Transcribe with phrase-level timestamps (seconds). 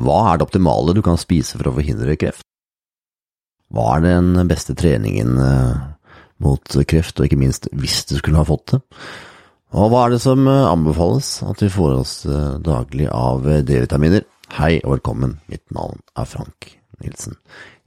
[0.00, 2.46] Hva er det optimale du kan spise for å forhindre kreft?
[3.72, 5.82] Hva er den beste treningen eh,
[6.44, 8.80] mot kreft, og ikke minst hvis du skulle ha fått det?
[9.72, 14.24] Og hva er det som eh, anbefales at vi får oss eh, daglig av D-vitaminer?
[14.56, 16.72] Hei og velkommen, mitt navn er Frank
[17.04, 17.36] Nilsen.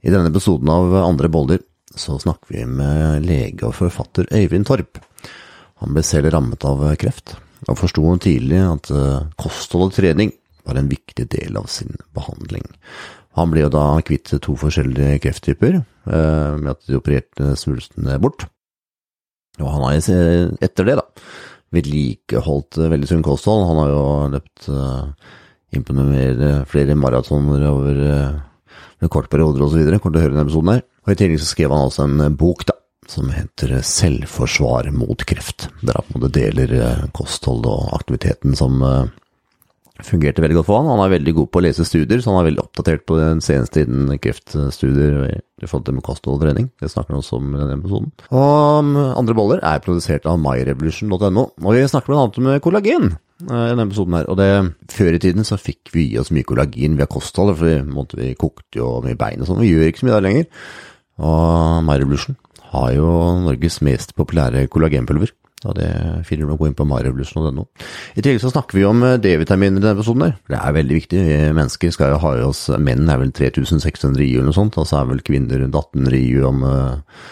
[0.02, 1.62] I denne episoden av Andre boller
[1.96, 4.98] så snakker vi med lege og forfatter Øyvind Torp.
[5.82, 7.34] Han ble selv rammet av kreft,
[7.66, 8.90] og forsto tidlig at
[9.40, 10.34] kosthold og trening
[10.66, 12.66] var en viktig del av sin behandling.
[13.36, 18.46] Han ble jo da kvitt to forskjellige krefttyper, eh, med at de opererte svulstene bort.
[19.60, 19.98] Og han har
[20.64, 21.04] etter det, da,
[21.72, 23.66] vedlikeholdt veldig sunn kosthold.
[23.68, 24.02] Han har jo
[24.34, 25.12] løpt uh,
[25.76, 28.02] imponerende flere maratoner over
[29.00, 29.80] med kort perioder osv.
[29.96, 30.82] Kommer til å høre denne episoden her.
[31.06, 32.76] Og I tillegg så skrev han også en bok da,
[33.08, 38.80] som heter Selvforsvar mot kreft, der han på en måte deler kosthold og aktiviteten som
[40.04, 40.88] fungerte veldig godt for han.
[40.92, 43.42] Han er veldig god på å lese studier, så han er veldig oppdatert på den
[43.44, 46.66] seneste innen kreftstudier i forhold til kosthold og trening.
[46.80, 48.10] Det snakker han også om i denne episoden.
[48.28, 53.08] Og um, andre boller er produsert av myrevolution.no, og vi snakker blant annet om kollagen
[53.14, 54.28] eh, i denne episoden her.
[54.32, 54.50] Og det,
[54.92, 58.34] før i tiden så fikk vi i oss mye kollagen via kostholdet, for vi, vi
[58.40, 59.62] kokte jo mye bein og sånn.
[59.64, 60.50] Vi gjør ikke så mye der lenger.
[61.16, 62.36] Og myrevolution
[62.74, 63.08] har jo
[63.46, 65.32] Norges mest populære kollagenpulver.
[65.64, 65.88] Og det
[66.28, 67.64] finner du å gå inn på marevolution.no.
[68.12, 70.26] I tillegg så snakker vi om eh, D-vitaminer i denne episoden.
[70.26, 70.36] der.
[70.52, 71.22] Det er veldig viktig.
[71.24, 74.76] Vi mennesker skal jo ha i oss Menn er vel 3600 IU eller noe sånt,
[74.76, 77.24] og så er vel kvinner 1800 IU om uh,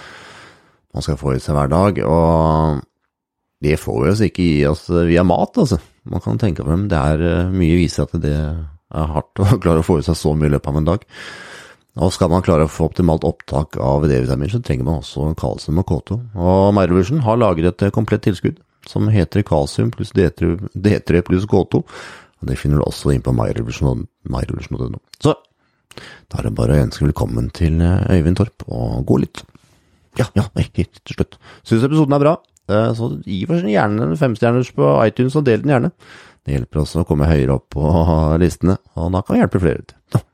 [0.97, 2.01] man skal få i seg hver dag.
[2.09, 2.81] Og
[3.65, 5.83] det får vi oss ikke i oss via mat, altså.
[6.09, 6.89] Man kan tenke på dem.
[6.89, 10.33] Det er mye viser at det er hardt å klare å få i seg så
[10.33, 11.05] mye i løpet av en dag.
[11.95, 15.79] Og skal man klare å få optimalt opptak av D-vitamin, så trenger man også kalsium
[15.79, 16.17] og K2.
[16.35, 18.59] Og Myrovision har laget et komplett tilskudd
[18.91, 21.85] som heter kalsium pluss D3, D3 pluss K2.
[21.85, 25.01] Og Det finner du også inn på myrevolution.no.
[25.23, 25.37] Så
[25.95, 29.45] da er det bare å ønske velkommen til Øyvind Torp og gå litt.
[30.19, 31.39] Ja, ja, helt til slutt.
[31.63, 32.37] Syns episoden er bra,
[32.71, 35.93] eh, så gi oss gjerne en femstjerners på iTunes, og del den gjerne.
[36.45, 37.91] Det hjelper også å komme høyere opp på
[38.43, 40.27] listene, og da kan vi hjelpe flere til.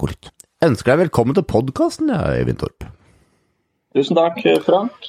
[0.00, 2.84] Gå litt ønsker deg velkommen til podkasten, Øyvind Torp.
[3.96, 5.06] Tusen takk, Frank.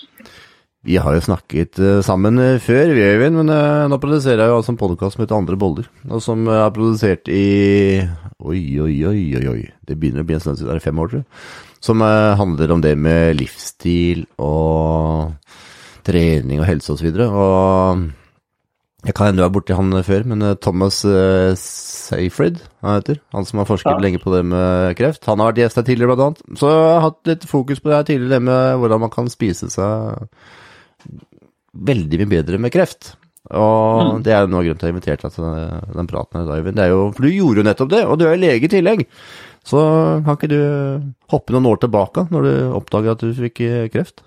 [0.88, 4.50] Vi har jo snakket uh, sammen uh, før, vi Øyvind, men uh, nå produserer jeg
[4.50, 8.00] jo altså en podkast som heter Andre boller, og som er produsert i
[8.42, 9.60] Oi, oi, oi, oi, oi.
[9.86, 11.44] Det begynner å bli en stund siden, det er fem år, tror jeg.
[11.84, 15.36] Som handler om det med livsstil og
[16.06, 17.28] trening og helse og så videre.
[17.30, 18.08] Og
[19.02, 23.18] jeg kan hende du er borti han før, men eh, Thomas uh, Seyfried, han heter.
[23.34, 24.02] Han som har forsket ja.
[24.04, 25.26] lenge på det med kreft.
[25.26, 26.60] Han har vært gjest her tidligere, blant annet.
[26.60, 29.32] Så jeg har hatt litt fokus på det her tidligere, det med hvordan man kan
[29.34, 30.28] spise seg
[31.92, 33.16] veldig mye bedre med kreft.
[33.50, 34.24] Og mm.
[34.28, 36.92] det er noe av grunnen til at jeg inviterte deg til den praten her, er
[36.94, 39.08] jo, for du gjorde jo nettopp det, og du er jo lege i tillegg.
[39.66, 39.82] Så
[40.26, 40.62] kan ikke du
[41.34, 43.64] hoppe noen år tilbake, når du oppdager at du fikk
[43.94, 44.22] kreft?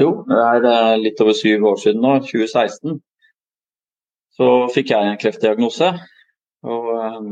[0.00, 3.00] Jo, det er eh, litt over syv år siden nå, 2016.
[4.32, 5.90] Så fikk jeg en kreftdiagnose.
[6.70, 7.26] Og um,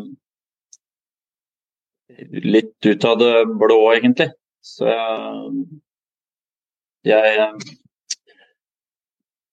[2.44, 4.28] litt ut av det blå, egentlig.
[4.64, 4.88] Så
[7.06, 7.48] jeg, jeg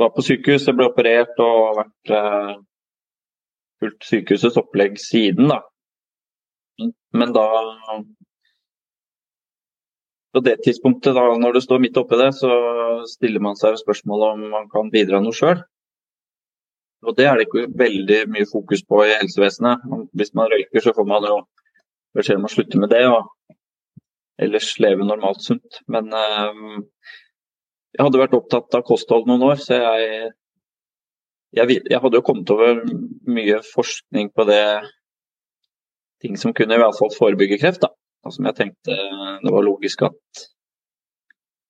[0.00, 2.04] var på sykehus, jeg ble operert og har vært
[3.80, 5.62] fulgt sykehusets opplegg siden, da.
[7.16, 7.46] Men da
[10.36, 12.50] På det tidspunktet, da, når du står midt oppi det, så
[13.08, 15.62] stiller man seg spørsmålet om man kan bidra noe sjøl.
[17.08, 19.86] Og det er det ikke veldig mye fokus på i helsevesenet.
[20.12, 21.38] Hvis man røyker, så får man jo
[22.16, 23.56] beskjed om å slutte med det, og
[24.44, 25.80] ellers leve normalt sunt.
[25.88, 26.84] Men øh,
[27.96, 30.32] jeg hadde vært opptatt av kosthold noen år, så jeg
[31.56, 32.82] jeg, jeg, hadde jo kommet over
[33.32, 34.62] mye forskning på det,
[36.22, 37.82] ting som kunne i hvert fall forebygge kreft.
[37.84, 37.92] da,
[38.26, 38.96] og Som jeg tenkte
[39.42, 40.46] det var logisk at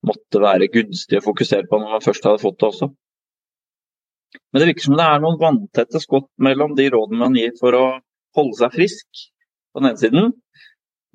[0.06, 2.91] måtte være gunstig å fokusere på når man først hadde fått det også.
[4.53, 7.77] Men det virker som det er noen vanntette skott mellom de rådene man gir for
[7.77, 7.87] å
[8.37, 9.25] holde seg frisk
[9.73, 10.31] på den ene siden,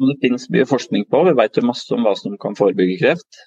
[0.02, 3.42] og det finnes mye forskning på, vi jo masse om hva som kan forebygge kreft.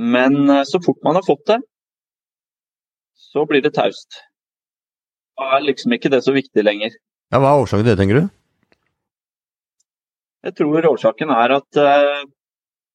[0.00, 1.58] Men eh, så fort man har fått det,
[3.32, 4.20] så blir det taust.
[5.38, 6.94] Da er liksom ikke det så viktig lenger.
[7.32, 8.26] Ja, Hva er årsaken til det, tenker du?
[10.42, 12.24] Jeg tror årsaken er at uh,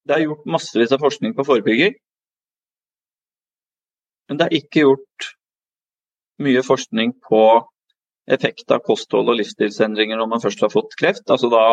[0.08, 1.96] det er gjort massevis av forskning på forebygging.
[4.28, 5.30] Men det er ikke gjort
[6.44, 7.42] mye forskning på
[8.30, 11.26] effekt av kosthold og livsstilsendringer når man først har fått kreft.
[11.32, 11.64] Altså da,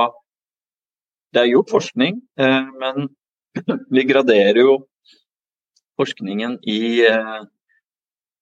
[1.35, 3.11] det er gjort forskning, uh, men
[3.95, 4.79] vi graderer jo
[6.01, 7.43] forskningen i uh,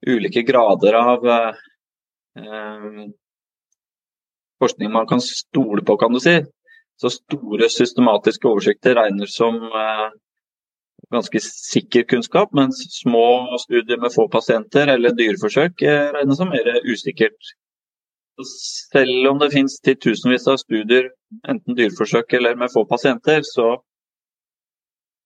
[0.07, 1.27] ulike grader av
[4.63, 6.37] forskning man kan stole på, kan du si.
[7.01, 10.09] Så store systematiske oversikter regner som eh,
[11.13, 13.25] ganske sikker kunnskap, mens små
[13.65, 17.55] studier med få pasienter eller dyreforsøk eh, regnes som mer usikkert.
[18.93, 21.11] Selv om det finnes titusenvis av studier,
[21.49, 23.75] enten dyreforsøk eller med få pasienter, så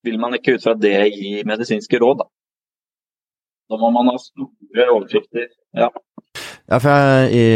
[0.06, 2.22] vil man ikke ut fra det gi medisinske råd.
[2.22, 2.30] Da,
[3.70, 5.48] da må man ha store oversikter.
[5.76, 5.90] Ja.
[6.70, 7.46] ja, for jeg i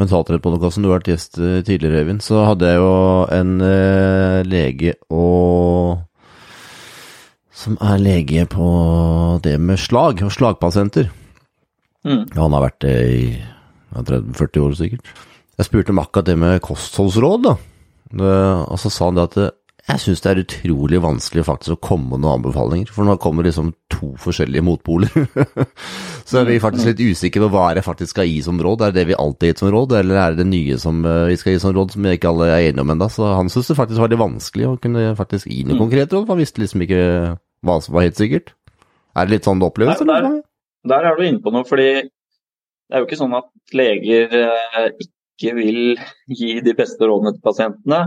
[0.00, 2.92] Mentaltrettpodkasten, du har vært gjest eh, tidligere, Øyvind, så hadde jeg jo
[3.34, 6.06] en eh, lege og
[7.60, 8.66] Som er lege på
[9.44, 11.10] det med slag, og slagpasienter.
[12.08, 12.22] Mm.
[12.38, 13.24] Han har vært det i
[13.92, 15.10] 30-40 år sikkert.
[15.58, 17.52] Jeg spurte om akkurat det med kostholdsråd, da.
[18.64, 19.36] Og så sa han det at
[19.90, 23.46] jeg syns det er utrolig vanskelig faktisk å komme med noen anbefalinger, for nå kommer
[23.46, 25.10] liksom to forskjellige motpoler.
[26.28, 28.84] så er vi faktisk litt usikre på hva er det faktisk skal gi som råd.
[28.86, 31.02] Er det det vi alltid har gitt som råd, eller er det det nye som
[31.04, 33.10] eh, vi skal gi som råd, som vi ikke alle er enige om ennå?
[33.12, 35.82] Så han syns det faktisk var litt vanskelig å kunne faktisk gi noe mm.
[35.84, 37.02] konkret råd, for han visste liksom ikke
[37.66, 38.54] hva som var helt sikkert.
[39.18, 40.00] Er det litt sånn det oppleves?
[40.04, 40.40] Der, der,
[40.94, 44.86] der er du inne på noe, fordi det er jo ikke sånn at leger eh,
[45.40, 45.82] ikke vil
[46.30, 48.00] gi de beste rådene til pasientene.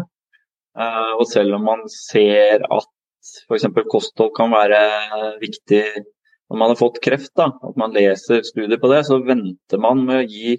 [0.73, 2.89] Eh, og selv om man ser at
[3.47, 3.67] f.eks.
[3.91, 4.79] kosthold kan være
[5.41, 5.83] viktig
[6.49, 10.03] når man har fått kreft, da, at man leser studier på det, så venter man
[10.05, 10.57] med å gi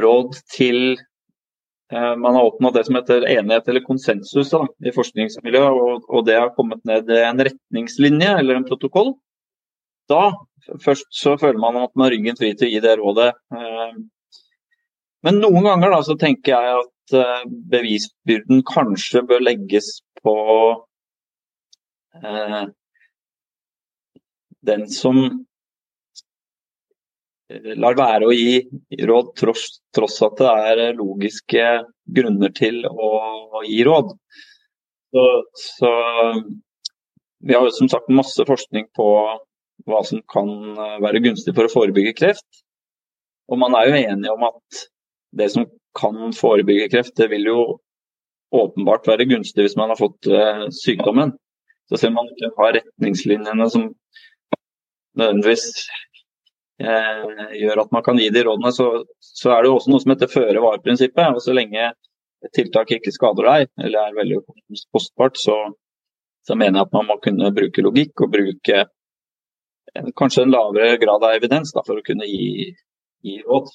[0.00, 5.80] råd til eh, man har oppnådd det som heter enighet eller konsensus da, i forskningsmiljøet,
[5.82, 9.12] og, og, det har kommet ned en retningslinje eller en protokoll.
[10.10, 10.30] Da
[10.84, 13.32] først så føler man at man har ryggen fri til å gi det rådet.
[13.56, 14.00] Eh,
[15.26, 17.42] men noen ganger da, så tenker jeg at Eh,
[17.72, 19.88] bevisbyrden kanskje bør legges
[20.22, 20.34] på
[22.14, 22.62] eh,
[24.70, 25.18] den som
[27.50, 28.62] eh, lar være å gi
[29.10, 29.64] råd, tross,
[29.96, 31.66] tross, at det er logiske
[32.18, 34.14] grunner til å gi råd.
[35.10, 35.26] Så,
[35.58, 35.92] så,
[37.42, 39.10] vi har jo som sagt masse forskning på
[39.88, 40.50] hva som kan
[41.02, 42.46] være gunstig for å forebygge kreft.
[43.50, 44.82] Og man er jo enig om at
[45.34, 45.66] det som
[45.98, 47.16] kan forebygge kreft.
[47.18, 47.60] Det vil jo
[48.54, 51.34] åpenbart være gunstig hvis man har fått uh, sykdommen.
[51.90, 53.88] Så selv om man ikke har retningslinjene som
[55.18, 55.64] nødvendigvis
[56.82, 58.86] eh, gjør at man kan gi de rådene, så,
[59.18, 61.34] så er det jo også noe som heter føre-var-prinsippet.
[61.34, 64.40] Og så lenge et tiltak ikke skader deg, eller er veldig
[64.94, 65.56] kostbart, så,
[66.46, 68.84] så, mener jeg at man må kunne bruke logikk og bruke
[69.98, 72.70] en, kanskje en lavere grad av evidens da, for å kunne gi,
[73.26, 73.74] gi råd.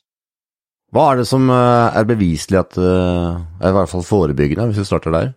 [0.95, 4.77] Hva er det som eh, er beviselig at eh, er i hvert fall forebyggende, hvis
[4.79, 5.33] vi starter der?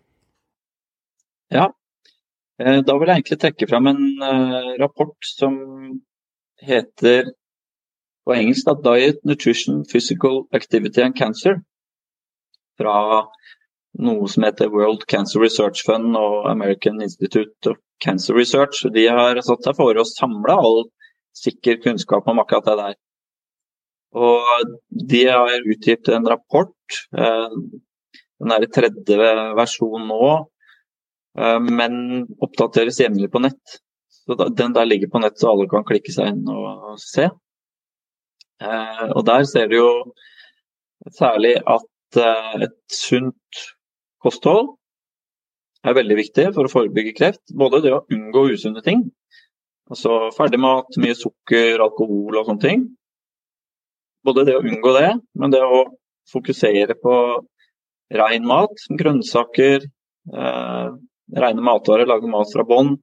[1.50, 1.64] Ja,
[2.62, 4.04] eh, da vil jeg egentlig trekke fram en
[4.78, 5.56] rapport som
[6.62, 7.32] heter
[8.22, 11.58] på engelsk da, 'Diet, Nutrition, Physical Activity and Cancer'
[12.78, 13.26] fra
[13.98, 18.86] noe som heter World Cancer Research Fund og American Institute of Cancer Research.
[18.94, 20.84] De har satt seg for å samle all
[21.34, 22.98] sikker kunnskap om akkurat det der.
[24.16, 24.70] Og
[25.10, 27.00] de har utgitt en rapport.
[27.16, 27.58] Eh,
[28.38, 30.30] den er i tredje versjon nå,
[31.38, 33.78] eh, men oppdateres jevnlig på nett.
[34.08, 37.28] Så den der ligger på nett, så alle kan klikke seg inn og se.
[38.62, 39.92] Eh, og der ser du jo
[41.14, 41.84] særlig at
[42.18, 43.58] et sunt
[44.24, 44.72] kosthold
[45.84, 47.44] er veldig viktig for å forebygge kreft.
[47.52, 49.04] Både det å unngå usunne ting,
[49.92, 52.88] altså ferdigmat, mye sukker, alkohol og sånne ting
[54.28, 55.84] både det å unngå det, men det å
[56.32, 57.14] fokusere på
[58.20, 59.86] ren mat, grønnsaker,
[60.32, 60.88] eh,
[61.36, 62.96] rene matvarer, lage mat fra bånn.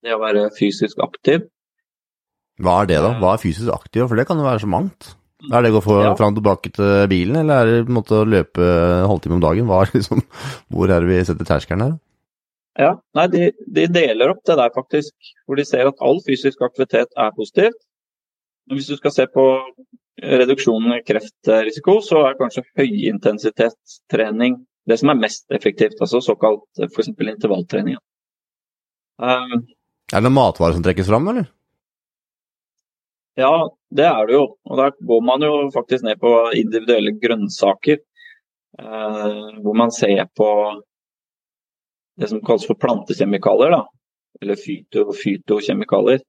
[0.00, 1.48] Det å være fysisk aktiv.
[2.60, 3.14] Hva er det, da?
[3.20, 4.06] Hva er fysisk aktiv?
[4.08, 5.14] For det kan jo være så mangt.
[5.48, 6.12] Er det å gå ja.
[6.18, 9.38] fram og tilbake til bilen, eller er det på en måte å løpe en halvtime
[9.38, 9.70] om dagen?
[9.72, 10.24] Er liksom,
[10.72, 11.94] hvor er det vi setter terskelen her?
[12.80, 15.32] Ja, nei, de, de, deler opp det der, faktisk.
[15.48, 17.80] Hvor de ser at all fysisk aktivitet er positivt.
[18.68, 19.46] Men hvis du skal se på
[20.18, 26.00] reduksjonen i kreftrisiko, så er kanskje høyintensitetstrening det som er mest effektivt.
[26.00, 27.12] Altså såkalt f.eks.
[27.14, 27.96] intervalltrening.
[29.20, 29.64] Um,
[30.10, 31.50] Er det noen matvarer som trekkes fram, eller?
[33.38, 34.44] Ja, det er det jo.
[34.66, 38.00] Og der går man jo faktisk ned på individuelle grønnsaker.
[38.80, 40.48] Uh, hvor man ser på
[42.20, 43.84] det som kalles for plantekjemikalier, da.
[44.42, 46.24] Eller fyto, fytokjemikalier.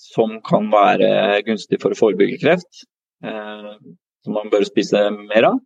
[0.00, 2.86] Som kan være gunstig for å forebygge kreft.
[3.24, 3.72] Eh,
[4.24, 5.58] som man bør spise mer av.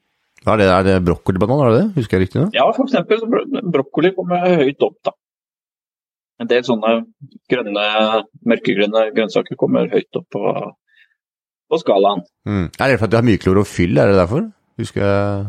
[0.45, 1.91] Er det, er det brokkolibanan, er det det?
[2.01, 2.49] Husker jeg riktig nå?
[2.53, 3.63] Ja, f.eks.
[3.73, 5.15] brokkoli kommer høyt opp, da.
[6.43, 6.97] En del sånne
[7.51, 7.85] grønne,
[8.51, 10.55] mørkegrønne grønnsaker kommer høyt opp på,
[11.71, 12.25] på skalaen.
[12.45, 12.67] Mm.
[12.75, 14.49] Er det fordi de har mye klorofyll, er det derfor?
[14.83, 15.45] Husker jeg?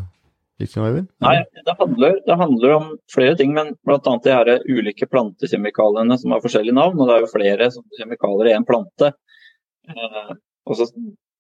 [0.56, 1.34] Nei,
[1.68, 4.00] det handler, det handler, om flere ting, men bl.a.
[4.00, 7.02] de her ulike plantekjemikaliene som har forskjellige navn.
[7.02, 7.68] Og det er jo flere
[8.00, 9.12] kjemikalier i en plante.
[9.92, 10.32] Eh,
[10.66, 10.88] og så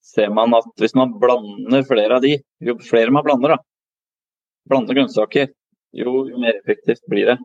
[0.05, 3.57] ser man at hvis man blander flere av de, jo flere man blander, da,
[4.69, 5.51] blander grønnsaker,
[5.95, 7.37] jo, jo, mer effektivt blir det.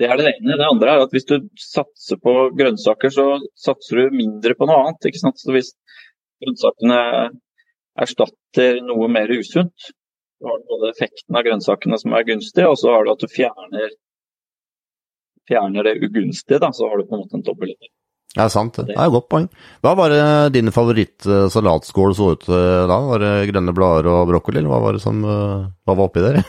[0.00, 0.56] Det er det ene.
[0.56, 3.26] Det andre er at hvis du satser på grønnsaker, så
[3.58, 5.08] satser du mindre på noe annet.
[5.10, 5.40] ikke sant?
[5.40, 5.74] Så hvis
[6.40, 7.00] grønnsakene
[8.00, 9.90] erstatter noe mer usunt,
[10.40, 13.20] så har du både effekten av grønnsakene som er gunstig, og så har du at
[13.20, 13.92] du fjerner,
[15.50, 16.62] fjerner det ugunstige.
[16.62, 17.74] Da, så har du på en måte en dobbel
[18.30, 18.38] effekt.
[18.38, 18.86] Ja, sant det.
[18.90, 19.48] Det er et godt poeng.
[19.82, 22.98] Hva var det din favoritt-salatskål så ut da?
[23.10, 26.40] Var det grønne blader og brokkoli, eller hva var det som hva var oppi der?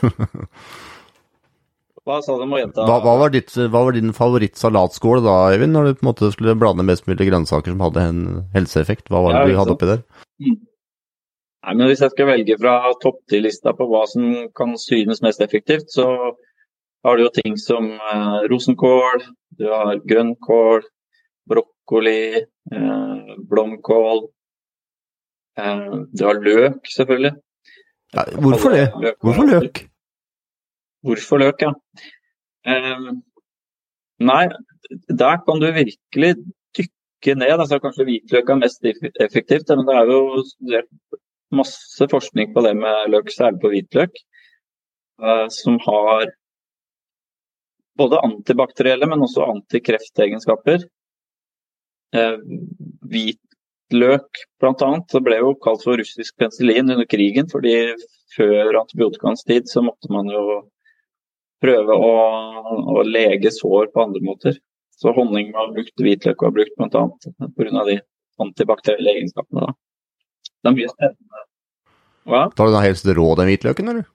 [2.06, 2.86] hva sa du, må gjenta?
[2.86, 6.34] Hva, hva, var, ditt, hva var din favoritt-salatskål da, Eivind, når du på en måte
[6.34, 8.22] skulle blande mest mulig grønnsaker som hadde en
[8.54, 9.10] helseeffekt?
[9.10, 10.06] Hva var det ja, du hadde oppi der?
[10.42, 10.60] Mm.
[11.62, 15.22] Nei, men Hvis jeg skal velge fra topp til lista på hva som kan synes
[15.22, 16.08] mest effektivt, så
[17.06, 19.22] har du jo ting som eh, rosenkål,
[19.60, 20.82] du har grønnkål,
[21.92, 22.36] brokkoli,
[22.72, 24.30] eh, blomkål.
[25.58, 27.36] Eh, du har løk, selvfølgelig.
[28.14, 29.16] Ja, hvorfor det?
[29.22, 29.88] Hvorfor løk?
[31.04, 31.74] Hvorfor løk, ja.
[32.66, 33.12] Eh,
[34.20, 34.48] nei,
[35.10, 36.36] der kan du virkelig
[36.78, 37.60] dykke ned.
[37.60, 38.84] Altså, kanskje hvitløk er mest
[39.20, 40.44] effektivt, men det er jo
[41.52, 44.16] masse forskning på det med løk, særlig på hvitløk,
[45.52, 46.32] som har
[47.98, 50.88] både antibakterielle, men også antikreftegenskaper.
[52.16, 52.38] Eh,
[53.12, 54.90] hvitløk bl.a.
[55.24, 57.76] ble jo kalt for russisk penicillin under krigen, fordi
[58.36, 60.62] før antibiotikaens tid så måtte man jo
[61.62, 62.12] prøve å,
[62.98, 64.58] å lege sår på andre måter.
[65.02, 67.06] Så honning var brukt, hvitløk var brukt bl.a.
[67.58, 67.86] pga.
[67.88, 68.00] de
[68.42, 69.68] antibakterielle egenskapene.
[69.68, 69.78] Da.
[70.62, 71.46] Det er mye spennende.
[72.30, 72.42] Hva?
[72.54, 74.10] Tar du da helst rå den hvitløken, eller?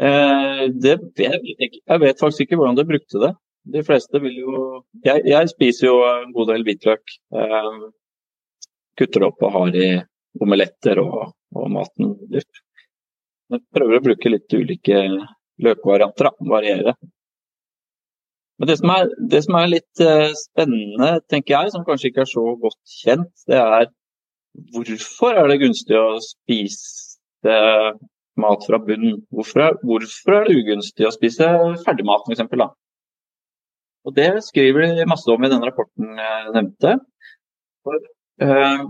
[0.00, 3.32] Eh, det, jeg, jeg, vet faktisk ikke hvordan du brukte det.
[3.68, 4.60] De fleste vil jo
[5.04, 7.16] Jeg, jeg spiser jo en god del hvitløk.
[7.36, 7.76] Eh,
[9.00, 9.90] kutter opp og har i
[10.40, 12.16] omeletter og, og maten.
[12.30, 15.00] Jeg prøver å bruke litt ulike
[15.60, 16.50] løkvarianter, da.
[16.52, 16.94] Variere.
[18.60, 22.26] Men det som, er, det som er, litt eh, spennende, tenker jeg, som kanskje ikke
[22.26, 23.88] er så godt kjent, det er
[24.74, 27.56] hvorfor er det gunstig å spise
[28.40, 29.22] mat fra bunnen?
[29.32, 31.48] Hvorfor hvorfor er det ugunstig å spise
[31.86, 32.68] ferdigmat, f.eks.?
[34.06, 36.96] Og Det skriver de masse om i den rapporten jeg nevnte.
[37.84, 37.98] For,
[38.44, 38.84] eh,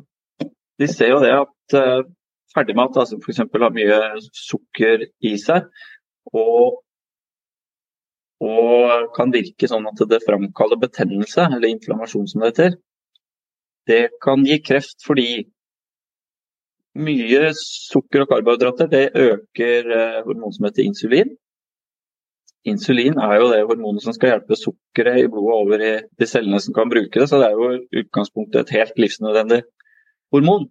[0.79, 2.05] de ser jo det at eh,
[2.55, 3.43] ferdigmat altså f.eks.
[3.43, 3.99] har mye
[4.35, 5.67] sukker i seg,
[6.35, 6.81] og,
[8.43, 12.79] og, kan virke sånn at det framkaller betennelse, eller inflammasjon som det heter.
[13.91, 15.45] Det kan gi kreft fordi
[17.01, 21.31] mye sukker og karbohydrater det øker eh, hormon som heter insulin.
[22.69, 26.61] Insulin er jo det hormonet som skal hjelpe sukkeret i blodet over i de cellene
[26.61, 29.63] som kan bruke det, så det er jo i utgangspunktet et helt livsnødvendig
[30.35, 30.67] hormon.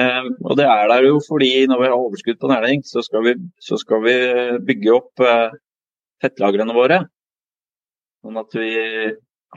[0.00, 3.26] Eh, og det er der jo fordi når vi har overskudd på næring, så skal
[3.26, 4.16] vi, så skal vi
[4.68, 5.58] bygge opp eh,
[6.24, 7.02] fettlagrene våre.
[8.24, 8.70] Sånn at vi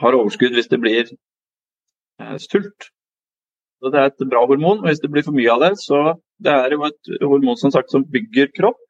[0.03, 2.91] har overskudd hvis det blir eh, sult.
[3.79, 4.83] Så Det er et bra hormon.
[4.83, 7.71] og Hvis det blir for mye av det, så det er jo et hormon som,
[7.71, 8.82] sagt, som bygger kropp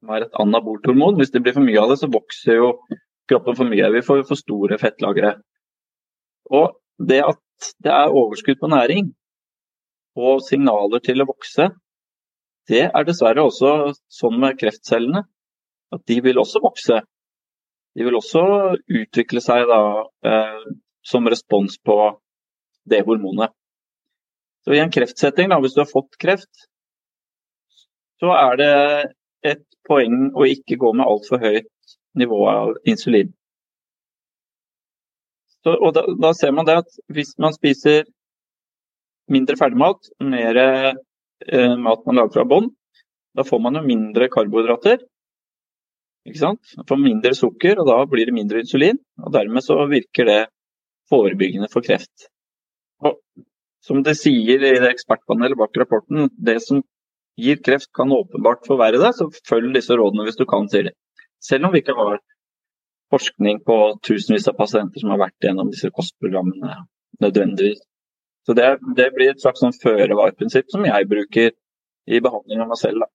[0.00, 1.18] som er et anabolt hormon.
[1.20, 2.72] Hvis det blir for mye av det, så vokser jo
[3.30, 3.92] kroppen for mye.
[3.94, 5.36] Vi får for store fettlagre.
[6.50, 6.72] Og
[7.10, 9.12] det at det er overskudd på næring
[10.20, 11.68] og signaler til å vokse,
[12.70, 15.24] det er dessverre også sånn med kreftcellene.
[15.90, 17.00] At de vil også vokse.
[17.98, 18.42] De vil også
[18.86, 19.80] utvikle seg da,
[20.22, 20.60] eh,
[21.02, 21.96] som respons på
[22.90, 23.50] det hormonet.
[24.64, 26.68] Så I en kreftsetting, da, hvis du har fått kreft,
[28.20, 28.74] så er det
[29.46, 33.30] et poeng å ikke gå med altfor høyt nivå av insulin.
[35.60, 38.06] Så, og da, da, ser man det at hvis man spiser
[39.30, 42.70] mindre ferdigmat, mer eh, mat man lager fra bånn,
[43.36, 45.04] da får man jo mindre karbohydrater.
[46.28, 46.72] Ikke sant?
[46.88, 48.98] Får mindre sukker, og da blir det mindre insulin.
[49.22, 50.40] Og dermed så virker det
[51.10, 52.28] forebyggende for kreft.
[53.04, 53.20] Og
[53.84, 56.82] som det sier i det ekspertpanelet bak rapporten, det som
[57.42, 60.94] gir kreft kan åpenbart forverre det, så følg disse rådene hvis du kan, sier de.
[61.40, 62.18] Selv om vi ikke har
[63.10, 66.82] forskning på tusenvis av pasienter som har vært gjennom disse kostprogrammene
[67.22, 67.80] nødvendigvis.
[68.46, 71.50] Så det, det blir et slags sånn føre-var-prinsipp som jeg bruker
[72.10, 73.04] i behandling av meg selv.
[73.04, 73.10] Da.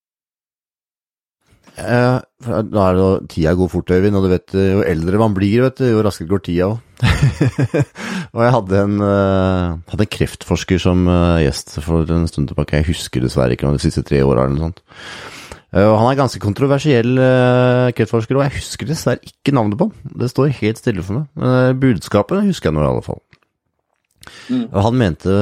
[1.75, 2.17] Eh,
[2.72, 5.82] da er det tida går fort, Øyvind, og du vet jo eldre man blir, vet
[5.82, 6.82] du, jo raskere går tida òg.
[8.36, 12.79] og jeg hadde en, uh, hadde en kreftforsker som uh, gjest for en stund tilbake.
[12.79, 14.84] Jeg husker dessverre ikke noe de siste tre åra eller noe sånt.
[15.75, 17.17] Og han er ganske kontroversiell
[17.98, 20.13] kreftforsker, og jeg husker dessverre ikke navnet på ham.
[20.22, 21.25] Det står helt stille for meg.
[21.36, 23.20] Men budskapet husker jeg nå i alle fall.
[24.48, 24.62] Mm.
[24.70, 25.34] Og han mente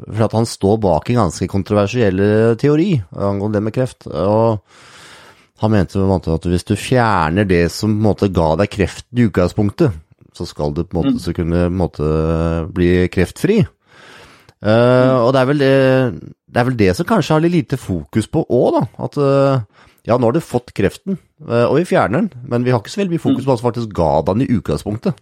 [0.00, 2.24] For at han står bak en ganske kontroversiell
[2.58, 4.08] teori angående det med kreft.
[4.08, 4.64] og
[5.62, 6.02] han mente
[6.34, 9.94] at hvis du fjerner det som på en måte ga deg kreften i utgangspunktet,
[10.34, 11.22] så skal du på en måte, mm.
[11.22, 12.08] så kunne måte
[12.74, 13.62] bli kreftfri.
[14.62, 15.72] Uh, og det er, vel det,
[16.54, 18.82] det er vel det som kanskje har litt lite fokus på òg, da.
[19.06, 22.74] At uh, ja, nå har du fått kreften, uh, og vi fjerner den, men vi
[22.74, 25.18] har ikke så veldig mye fokus på hva som faktisk ga den i utgangspunktet.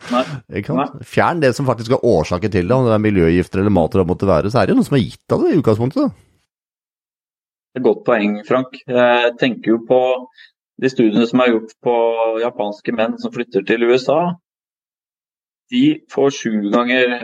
[1.12, 4.08] Fjern det som faktisk er årsaken til det, om det er miljøgifter eller mat det
[4.08, 6.24] måtte være, så er det noe som har gitt deg det i utgangspunktet.
[7.76, 8.78] Et godt poeng, Frank.
[8.88, 10.00] Jeg tenker jo på
[10.82, 11.94] de studiene som er gjort på
[12.42, 14.20] japanske menn som flytter til USA.
[15.72, 15.82] De
[16.12, 17.18] får sju ganger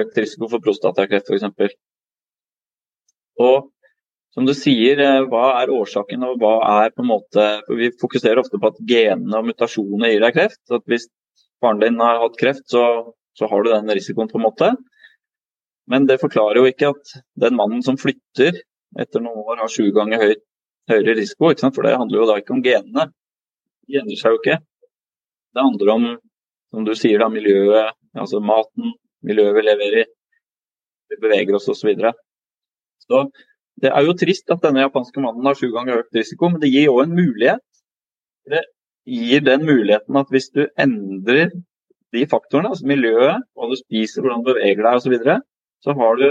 [0.00, 1.76] økt risiko for prostatakreft, f.eks.
[3.44, 3.70] Og
[4.34, 8.40] som du sier, eh, hva er årsaken og hva er på en måte Vi fokuserer
[8.42, 10.62] ofte på at genene og mutasjonene gir deg kreft.
[10.74, 11.06] at hvis
[11.62, 14.72] faren din har hatt kreft, så, så har du den risikoen, på en måte.
[15.86, 18.58] Men det forklarer jo ikke at den mannen som flytter
[19.00, 20.34] etter noen år har sju ganger høy,
[20.90, 21.52] høyere risiko.
[21.66, 23.08] For det handler jo da ikke om genene.
[23.88, 24.58] De endrer seg jo ikke.
[25.54, 26.06] Det handler om,
[26.74, 30.06] som du sier, da, miljøet, altså maten, miljøet vi lever i,
[31.12, 31.78] vi beveger oss osv.
[31.80, 32.14] Så, videre.
[33.04, 33.26] så
[33.82, 36.72] det er jo trist at denne japanske mannen har sju ganger økt risiko, men det
[36.72, 37.62] gir òg en mulighet.
[38.50, 38.64] Det
[39.08, 41.52] gir den muligheten at hvis du endrer
[42.14, 45.38] de faktorene, altså miljøet, hva du spiser, hvordan du beveger deg osv., så, videre,
[45.82, 46.28] så har du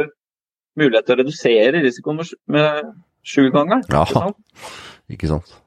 [0.80, 2.22] mulighet til å redusere risikoen
[2.54, 3.84] med sju ganger.
[3.92, 4.72] Ja, ikke sant?
[5.12, 5.58] ikke sant.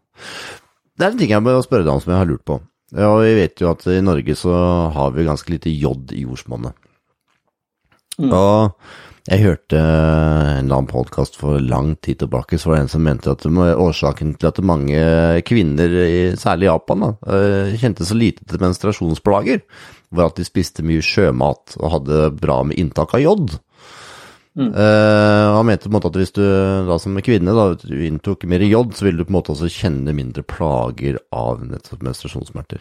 [0.96, 2.60] Det er en ting jeg må spørre deg om som jeg har lurt på.
[2.96, 4.54] Ja, vi vet jo at i Norge så
[4.94, 6.76] har vi ganske lite jod i jordsmonnet.
[8.16, 8.30] Mm.
[8.32, 8.76] Og
[9.26, 13.32] jeg hørte en annen podkast for lang tid tilbake, så var det en som mente
[13.32, 15.00] at årsaken til at mange
[15.48, 15.96] kvinner,
[16.38, 19.64] særlig i Japan, da, eh, kjente så lite til menstruasjonsplager,
[20.14, 23.58] var at de spiste mye sjømat og hadde bra med inntak av jod.
[24.56, 24.72] Mm.
[24.72, 26.42] Uh, han mente på en måte at hvis du
[26.88, 27.68] da som kvinne da,
[28.08, 32.04] inntok mer jod, så ville du på en måte også kjenne mindre plager av nettopp
[32.06, 32.80] menstruasjonssmerter.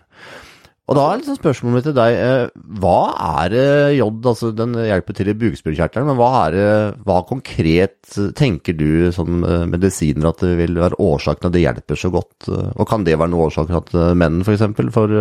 [0.85, 2.99] Og da er liksom spørsmålet mitt til deg, uh, hva
[3.41, 4.21] er uh, jod?
[4.31, 10.29] Altså, den hjelper til i bukspyttkjertelen, men hva, er, hva konkret tenker du som medisiner
[10.29, 12.47] at det vil være årsaken at det hjelper så godt?
[12.47, 14.63] og kan det være noe årsak til at menn f.eks.
[14.95, 15.15] får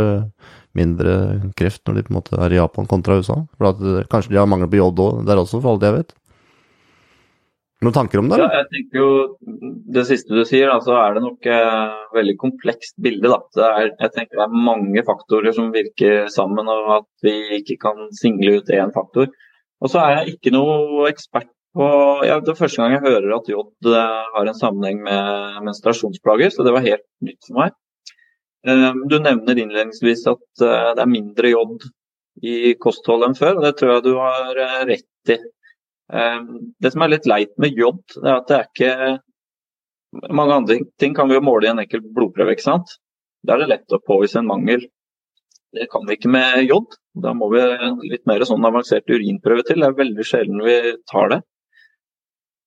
[0.76, 1.14] mindre
[1.58, 3.40] kreft når de på en måte er i Japan kontra USA?
[3.56, 6.14] For at, kanskje de har mangel på jod der også, for alt jeg vet?
[7.84, 8.38] Noen tanker om det?
[8.40, 9.08] Ja, jeg tenker jo
[9.94, 13.30] Det siste du sier, så er det nok eh, veldig komplekst bilde.
[13.60, 18.08] Er, jeg tenker det er mange faktorer som virker sammen, og at vi ikke kan
[18.16, 19.28] single ut én faktor.
[19.84, 21.86] Og så er jeg ikke noe ekspert på
[22.24, 26.54] ja, Det er første gang jeg hører at jod eh, har en sammenheng med menstruasjonsplager,
[26.54, 27.74] så det var helt nytt for meg.
[28.66, 31.88] Eh, du nevner innledningsvis at eh, det er mindre jod
[32.44, 35.38] i kostholdet enn før, og det tror jeg du har rett i.
[36.12, 39.20] Ehm, det som er litt leit med jod, er at det er ikke
[40.30, 42.92] Mange andre ting kan vi jo måle i en enkel blodprøve, ikke sant.
[43.42, 44.84] Da er det lett å påvise en mangel.
[45.74, 46.94] Det kan vi ikke med jod.
[47.18, 47.62] Da må vi
[48.12, 49.82] litt mer sånn avansert urinprøve til.
[49.82, 50.76] Det er veldig sjelden vi
[51.10, 51.40] tar det.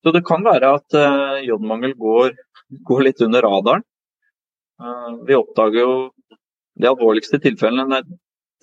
[0.03, 2.35] Så det kan være at uh, jodmangel går,
[2.89, 3.87] går, litt under radaren.
[4.83, 5.95] Uh, vi oppdager jo
[6.77, 8.03] de alvorligste tilfellene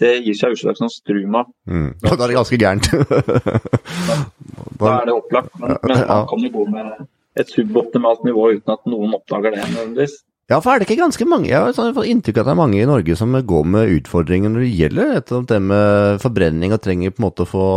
[0.02, 1.44] det gir seg utslag som struma.
[1.70, 1.90] Mm.
[2.02, 2.90] Da er det ganske gærent.
[4.80, 5.50] da, er det opplagt.
[5.60, 6.94] Men, men man kan jo gå med
[7.40, 10.20] et suboptimalt nivå uten at noen oppdager det nødvendigvis.
[10.52, 12.52] Ja, for er det ikke ganske mange Jeg har sånn fått inntrykk av at det
[12.52, 16.82] er mange i Norge som går med utfordringer når det gjelder det med forbrenning og
[16.84, 17.68] trenger på en måte å få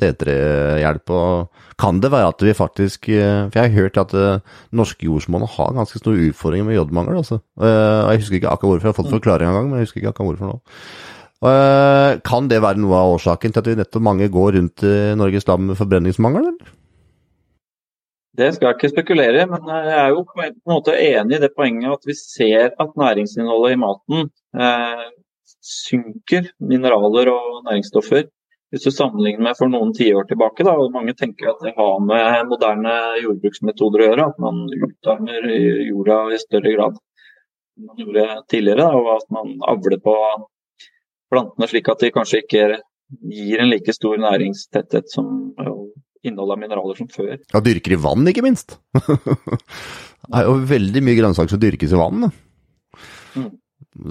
[0.00, 1.12] T3-hjelp.
[1.14, 4.42] og Kan det være at vi faktisk eh, For jeg har hørt at eh,
[4.74, 7.20] norske jordsmonnet har ganske store utfordringer med jodmangel.
[7.22, 7.38] Altså.
[7.62, 10.02] Eh, jeg husker ikke akkurat hvorfor, jeg har fått forklaring en gang, men jeg husker
[10.02, 10.58] ikke akkurat hvorfor nå.
[11.38, 14.94] Eh, kan det være noe av årsaken til at vi nettopp mange går rundt i
[15.18, 16.72] Norges land med forbrenningsmangel, eller?
[18.38, 21.50] Det skal jeg ikke spekulere men jeg er jo på en måte enig i det
[21.58, 24.26] poenget at vi ser at næringsinnholdet i maten
[24.58, 25.06] eh,
[25.68, 28.26] synker, mineraler og næringsstoffer.
[28.68, 32.02] Hvis du sammenligner med for noen tiår tilbake, da, og mange tenker at det har
[32.04, 35.48] med moderne jordbruksmetoder å gjøre, at man utarmer
[35.86, 36.98] jorda i større grad
[37.78, 40.14] enn man gjorde tidligere, da, og at man avler på
[41.32, 42.66] plantene slik at de kanskje ikke
[43.32, 45.30] gir en like stor næringstetthet som
[46.26, 47.36] innhold av mineraler som før.
[47.38, 48.76] Ja, dyrker i vann, ikke minst.
[48.98, 52.28] det er jo veldig mye grønnsaker som dyrkes i vann.
[53.38, 53.50] Mm.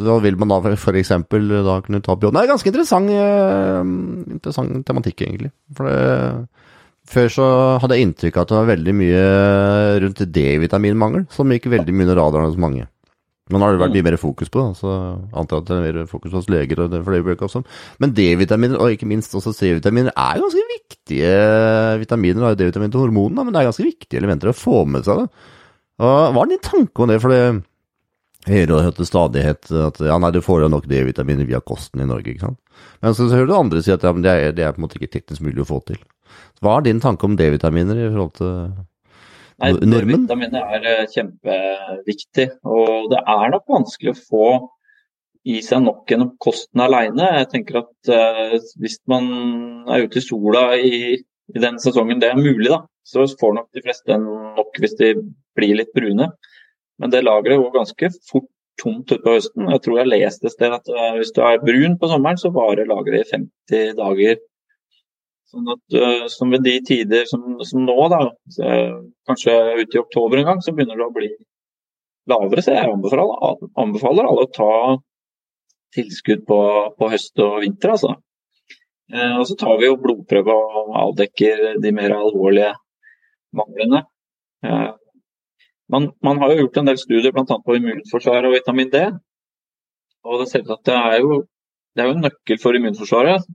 [0.08, 1.13] Da vil man da f.eks.
[1.13, 2.36] da kunne ta bjørn.
[2.36, 3.91] Det er ganske interessant, eh,
[4.36, 5.53] interessant tematikk, egentlig.
[5.77, 6.67] For det,
[7.08, 7.47] før så
[7.84, 9.23] hadde jeg inntrykk av at det var veldig mye
[10.03, 12.88] rundt D-vitaminmangel som gikk veldig mye under radaren hos mange.
[13.47, 14.93] Men har det vært mye mer fokus på, så
[15.31, 17.67] antar jeg at det er mer fokus hos leger og det for sånn.
[18.03, 21.31] Men D-vitaminer, og ikke minst også C-vitaminer, er ganske viktige
[22.01, 22.43] vitaminer.
[22.43, 25.07] Det er jo D-vitamin til hormonene, men det er ganske viktige elementer å få med
[25.07, 25.23] seg.
[25.23, 25.53] det.
[26.03, 27.21] Og Hva er din tanke om det?
[27.23, 27.41] For det
[28.47, 32.10] hører og hørte stadighet at ja, nei, du får jo nok D-vitaminer via kosten i
[32.10, 32.60] Norge, ikke sant.
[33.03, 34.99] Men så hører du andre si at ja, det, er, det er på en måte
[34.99, 36.03] ikke teknisk mulig å få til.
[36.63, 38.53] Hva er din tanke om D-vitaminer i forhold til
[39.63, 40.26] Nei, normen?
[40.28, 42.48] Vitaminer er eh, kjempeviktig.
[42.70, 44.50] Og det er nok vanskelig å få
[45.48, 47.30] i seg nok gjennom kosten alene.
[47.39, 49.30] Jeg tenker at uh, hvis man
[49.88, 53.70] er ute i sola i, i den sesongen det er mulig, da, så får nok
[53.76, 55.13] de fleste nok hvis de
[55.58, 56.30] blir litt brune.
[57.00, 59.72] Men det lageret går ganske fort tomt utpå høsten.
[59.72, 62.52] Jeg tror jeg leste et sted at uh, hvis du er brun på sommeren, så
[62.54, 63.32] varer lageret i
[63.72, 64.38] 50 dager.
[65.47, 68.19] Sånn at, uh, som ved de tider som, som nå, da,
[69.29, 71.29] kanskje ute i oktober en gang, så begynner det å bli
[72.27, 72.63] lavere.
[72.63, 74.71] Så jeg anbefaler, anbefaler alle å ta
[75.95, 76.60] tilskudd på,
[76.99, 77.95] på høst og vinter.
[77.95, 78.15] Altså.
[79.13, 82.73] Eh, og så tar vi jo blodprøve og avdekker de mer alvorlige
[83.55, 84.03] manglene.
[84.67, 84.89] Eh,
[85.93, 87.45] man, man, har jo gjort en del studier bl.a.
[87.47, 89.05] på immunforsvar og vitamin D.
[90.27, 91.45] Og det ser ut at det er jo
[91.95, 93.47] det er jo en nøkkel for immunforsvaret.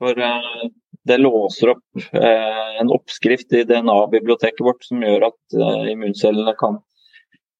[0.00, 0.70] For eh,
[1.04, 6.78] det låser opp eh, en oppskrift i DNA-biblioteket vårt som gjør at eh, immuncellene kan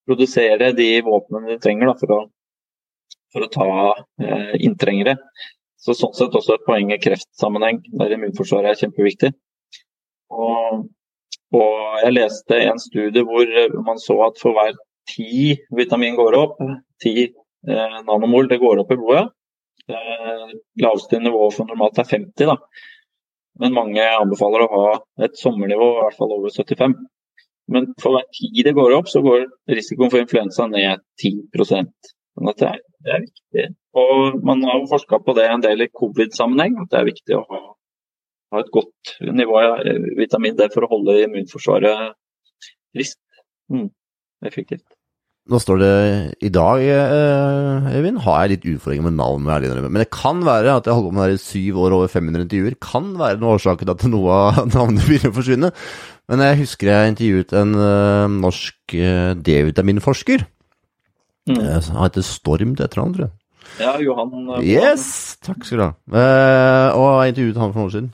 [0.09, 2.21] produsere de våpnene de trenger for, å,
[3.33, 3.67] for, å, ta
[4.57, 5.19] inntrengere.
[5.81, 9.31] Så Sånn sett også et poeng i kreftsammenheng, der immunforsvaret er kjempeviktig.
[10.33, 10.87] Og,
[11.53, 13.53] og, jeg leste en studie hvor
[13.85, 14.73] man så at for hver
[15.09, 16.57] ti vitamin går opp,
[17.01, 17.29] ti
[17.65, 19.29] nanomol det går opp i blodet,
[19.89, 20.51] Eh,
[20.83, 22.57] laveste nivået for normalt er 50, da.
[23.61, 24.85] Men mange anbefaler å ha
[25.25, 26.95] et sommernivå i hvert fall over 75.
[27.71, 32.51] Men for hver tid det går opp, så går risikoen for influensa ned 10% sånn
[32.51, 33.65] at det er, det er viktig.
[34.01, 37.37] Og man har jo forska på det en del i covid-sammenheng, at det er viktig
[37.37, 37.61] å ha,
[38.55, 39.83] ha et godt nivå av
[40.19, 42.15] vitamin D for å holde immunforsvaret
[42.95, 43.21] friskt.
[43.71, 43.89] Mm,
[44.47, 44.87] effektivt.
[45.49, 45.93] Nå står det
[46.45, 49.41] i dag, eh, Øyvind, har jeg litt utfordringer med navn,
[49.89, 52.45] Men det kan være at jeg holder på med det i syv år over 500
[52.45, 52.75] intervjuer.
[52.79, 55.71] Kan være noen årsaker til at noe av navnet begynner å forsvinne.
[56.29, 60.45] Men jeg husker jeg intervjuet en uh, norsk uh, D-vitaminforsker.
[61.49, 61.57] Mm.
[61.57, 63.35] Han heter Storm det heter han, tror jeg.
[63.81, 64.61] Ja, Johan.
[64.61, 65.37] Yes!
[65.41, 65.91] Takk skal du ha.
[66.93, 68.11] Og jeg intervjuet han for noen år siden.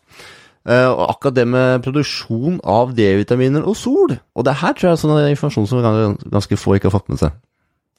[0.68, 4.18] Uh, og akkurat det med produksjon av D-vitaminer og sol.
[4.36, 7.22] Og det her tror jeg er sånn informasjon som ganske få ikke har fått med
[7.22, 7.36] seg.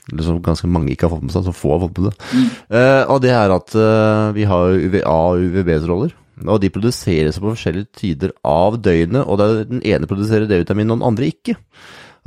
[0.09, 2.33] Eller som ganske mange ikke har fått med seg, så få har fått med det.
[2.33, 2.48] Mm.
[2.72, 6.16] Uh, og det er at uh, vi har UVA og UVB-stråler.
[6.46, 11.09] Og de produseres på forskjellige tider av døgnet, og den ene produserer D-vitamin, og den
[11.09, 11.57] andre ikke.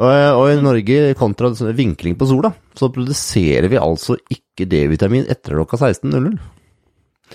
[0.01, 5.77] Og, i Norge, kontra vinkling på sola, så produserer vi altså ikke D-vitamin etter klokka
[5.77, 6.39] 16.00.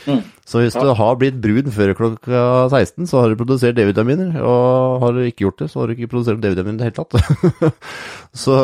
[0.05, 0.21] Mm.
[0.47, 0.83] Så hvis ja.
[0.85, 4.37] du har blitt brun før klokka 16, så har du produsert D-vitaminer.
[4.39, 6.99] Og har du ikke gjort det, så har du ikke produsert D-vitaminer i det hele
[7.01, 7.73] tatt.
[8.45, 8.59] så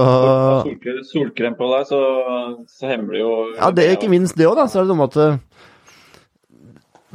[0.68, 2.03] Solkrem, solkrem på deg, så,
[2.71, 4.68] så hemmer det jo Ja, det er ikke minst det òg, da.
[4.71, 5.40] Så er det noe med at eh,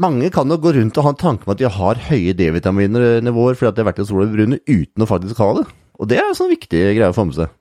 [0.02, 3.58] mange kan jo gå rundt og ha en tanke om at de har høye D-vitaminnivåer
[3.58, 5.68] fordi at de har vært i sola brune uten å faktisk ha det.
[5.98, 7.56] Og det er en sånn viktig greie å få med seg.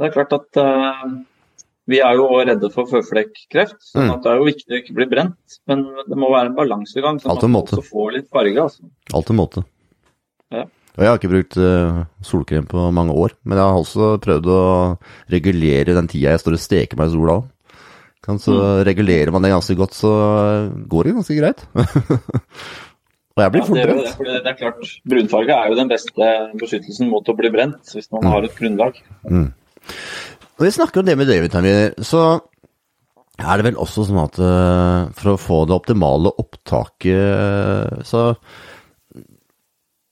[0.00, 1.08] Det er klart at uh,
[1.88, 4.10] vi er jo redde for føflekkreft, så mm.
[4.22, 5.60] det er jo viktig å ikke bli brent.
[5.70, 8.66] Men det må være en balansegang, så man også får litt farge.
[8.66, 8.90] Altså.
[9.16, 9.64] Alt en måte.
[10.54, 10.66] Ja.
[10.96, 14.50] Og jeg har ikke brukt uh, solkrem på mange år, men jeg har også prøvd
[14.52, 14.62] å
[15.32, 17.48] regulere den tida jeg står og steker meg i sola òg.
[18.38, 18.82] Så mm.
[18.86, 20.10] regulerer man det ganske godt, så
[20.92, 21.62] går det ganske greit.
[23.34, 24.02] og jeg blir ja, fort brent.
[24.04, 26.28] Det, det, det, er klart, brunfarge er jo den beste
[26.60, 28.30] beskyttelsen mot å bli brent, hvis man mm.
[28.34, 29.00] har et grunnlag.
[29.24, 29.48] Mm.
[30.60, 32.24] Når vi snakker om det med D-vitaminer, så
[33.40, 38.34] er det vel også sånn at uh, for å få det optimale opptaket, uh, så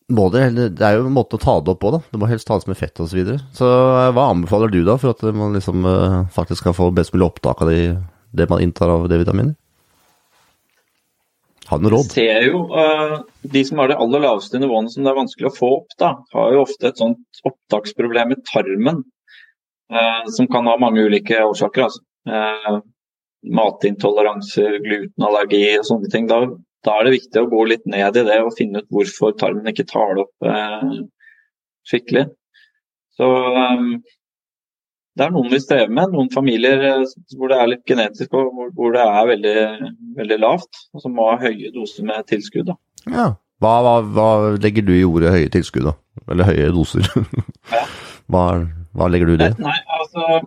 [0.09, 2.01] må det det er jo en måte å ta det opp på, da.
[2.09, 3.11] Det må helst tas med fett osv.
[3.11, 3.43] Så, videre.
[3.53, 7.13] så eh, hva anbefaler du da, for at man liksom eh, faktisk kan få best
[7.13, 7.83] mulig opptak av det,
[8.33, 9.53] det man inntar av D-vitaminer?
[11.69, 12.09] Har du råd?
[12.09, 15.57] Ser jo uh, De som har de aller laveste nivåene som det er vanskelig å
[15.59, 19.03] få opp, da, har jo ofte et sånt opptaksproblem i tarmen.
[19.89, 21.89] Uh, som kan ha mange ulike årsaker.
[21.89, 22.03] Altså.
[22.29, 22.81] Uh,
[23.49, 26.27] matintoleranser, glutenallergi og sånne ting.
[26.29, 26.43] Da,
[26.85, 29.71] da, er det viktig å gå litt ned i det og finne ut hvorfor tarmen
[29.71, 30.49] ikke tar det opp
[31.89, 32.27] skikkelig.
[33.17, 33.91] Så um,
[35.19, 36.15] det er noen vi strever med.
[36.15, 37.05] Noen familier eh,
[37.37, 39.59] hvor det er litt genetisk og hvor det er veldig,
[40.19, 42.71] veldig lavt, og som må ha høye doser med tilskudd.
[42.71, 42.79] Da.
[43.11, 43.29] Ja.
[43.59, 44.29] Hva, hva, hva,
[44.63, 45.97] legger du i ordet høye tilskudd, da?
[46.31, 47.09] Eller høye doser?
[48.31, 48.45] hva hva,
[48.97, 49.51] hva, legger du i det?
[49.63, 50.45] Nei, altså,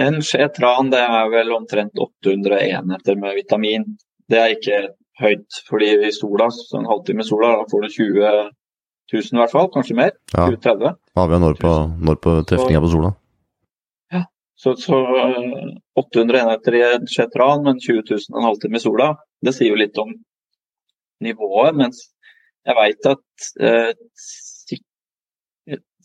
[0.00, 3.84] En skje tran det er vel omtrent 800 enheter med vitamin.
[4.30, 4.78] Det er ikke
[5.20, 8.30] høyt, fordi i sola, så en halvtime sola, da får du 20
[9.12, 10.14] 000 i hvert fall, kanskje mer.
[10.32, 10.46] Ja.
[10.48, 10.96] 20-30.
[11.20, 11.74] Avgjør når på,
[12.08, 13.12] når på trefninga på sola?
[14.62, 14.94] Så, så
[15.98, 19.08] 800 eh, enheter i en skjetran, men 20 000 en halvtime i sola,
[19.42, 20.12] det sier jo litt om
[21.24, 21.74] nivået.
[21.80, 22.04] Mens
[22.62, 23.90] jeg veit at eh,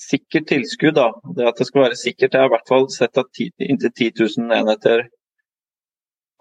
[0.02, 3.18] sikkert tilskudd, da, det at det skal være sikkert Jeg har i hvert fall sett
[3.20, 5.08] at inntil 10 000 enheter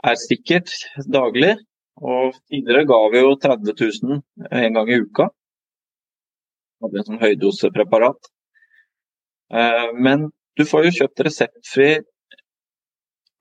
[0.07, 0.73] er sikkert
[1.13, 1.57] daglig.
[1.97, 4.21] Og tidligere ga vi jo 30 000
[4.63, 5.31] en gang i uka.
[6.85, 8.29] Hadde en sånn høydosepreparat.
[9.57, 11.91] Eh, men du får jo kjøpt reseptfri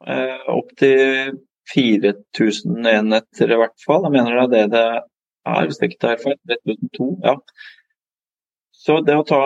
[0.07, 1.35] eh, opptil
[1.73, 4.07] 4000 enheter i hvert fall.
[4.07, 4.83] Jeg mener det er det
[5.45, 6.37] det er, hvis jeg ikke tar feil.
[6.49, 7.35] 3002, ja.
[8.85, 9.41] Så det å ta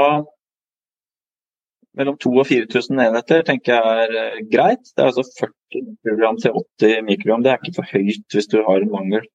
[1.99, 4.85] mellom 2000 og 4000 enheter tenker jeg er eh, greit.
[4.93, 7.43] Det er altså 40 mikrogram til 80 mikrogram.
[7.43, 9.27] Det er ikke for høyt hvis du har en mangel.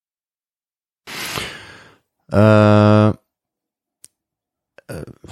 [2.35, 3.12] Uh,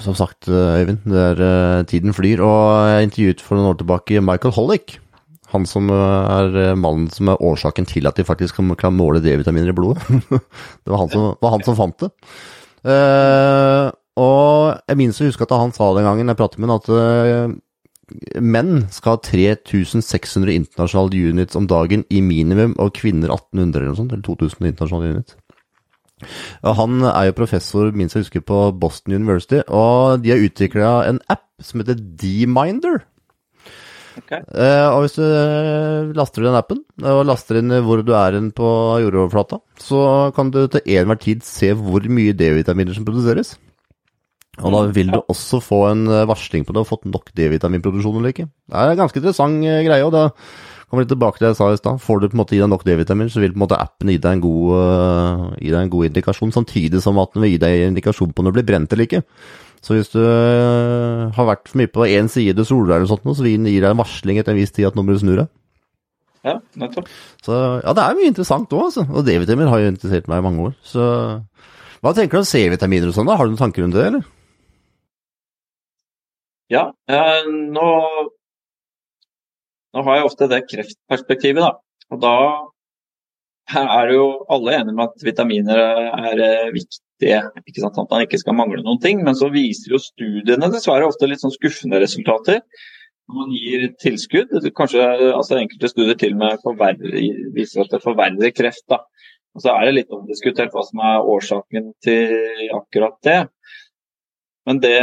[0.01, 2.43] som sagt, Øyvind, det er, tiden flyr.
[2.45, 4.99] Og jeg intervjuet for noen år tilbake Michael Hollick.
[5.53, 9.77] Han som er mannen som er årsaken til at de faktisk kan måle D-vitaminer i
[9.77, 10.05] blodet.
[10.85, 12.13] det var han som, var han som fant det.
[12.83, 16.81] Uh, og jeg minnes å huske at han sa den gangen jeg pratet med ham,
[16.83, 23.81] at uh, menn skal ha 3600 internasjonale units om dagen i minimum, og kvinner 1800
[23.81, 25.39] eller noe sånt, eller 2000 internasjonale units.
[26.63, 30.93] Og Han er jo professor, minst jeg husker, på Boston University, og de har utvikla
[31.09, 33.03] en app som heter D-Minder.
[34.13, 34.43] Okay.
[34.45, 38.71] Eh, og hvis du eh, laster den appen, og laster inn hvor du er på
[39.07, 43.57] jordoverflata, så kan du til enhver tid se hvor mye D-vitaminer som produseres.
[44.61, 48.19] Og da vil du også få en eh, varsling på det, og fått nok D-vitaminproduksjon
[48.21, 48.51] eller ikke.
[48.69, 50.05] Det er en ganske interessant greie.
[50.05, 50.29] og da
[50.93, 52.01] Kommer litt tilbake til det jeg sa i stad.
[52.05, 54.11] Får du på en måte i deg nok D-vitamin, så vil på en måte appen
[54.13, 57.55] gi deg en god, uh, gi deg en god indikasjon, samtidig som at den vil
[57.55, 59.23] gi deg en indikasjon på om du blir brent eller ikke.
[59.81, 63.57] Så hvis du har vært for mye på én side soler eller sånt, så vil
[63.57, 65.49] den gi deg en varsling etter en viss tid at nå må du snu deg.
[66.45, 67.09] Ja, nettopp.
[67.41, 69.07] Så ja, det er mye interessant òg, altså.
[69.09, 70.77] Og D-vitamin har jo interessert meg i mange år.
[70.85, 71.09] Så
[72.05, 73.41] hva tenker du om C-vitaminer og sånn, da?
[73.41, 74.29] Har du noen tanker rundt det, eller?
[76.73, 77.89] Ja, eh, nå
[79.93, 81.75] nå har jeg ofte det kreftperspektivet, da.
[82.15, 82.37] Og da
[83.77, 87.43] er jo alle enige med at vitaminer er eh, viktige.
[87.67, 88.01] ikke sant?
[88.01, 89.21] At man ikke skal mangle noen ting.
[89.27, 92.63] Men så viser jo studiene dessverre ofte litt sånn skuffende resultater.
[93.29, 97.05] Når man gir tilskudd, kanskje altså enkelte studier til og med
[97.55, 98.87] viser at det forverrer kreft.
[98.91, 99.03] da.
[99.53, 103.43] Og Så er det litt omdiskutert hva som er årsaken til akkurat det.
[104.69, 104.99] Men det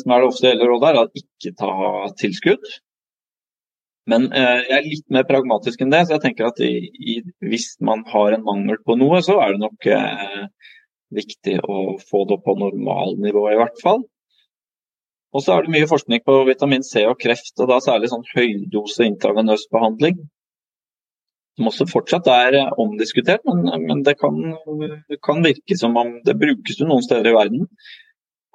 [0.00, 1.74] som er det offisielle rådet, er at ikke ta
[2.18, 2.72] tilskudd.
[4.10, 7.20] Men eh, jeg er litt mer pragmatisk enn det, så jeg tenker at i, i,
[7.48, 10.42] hvis man har en mangel på noe, så er det nok eh,
[11.14, 14.04] viktig å få det opp på normalnivå i hvert fall.
[15.34, 18.26] Og så er det mye forskning på vitamin C og kreft, og da særlig sånn
[18.34, 20.20] høydose intravenøs behandling.
[21.58, 24.36] Som også fortsatt er eh, omdiskutert, men, men det, kan,
[25.24, 27.68] kan, virke som om det brukes jo noen steder i verden.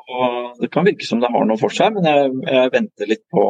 [0.10, 3.26] Og det kan virke som det har noe for seg, men jeg, jeg venter litt
[3.32, 3.44] på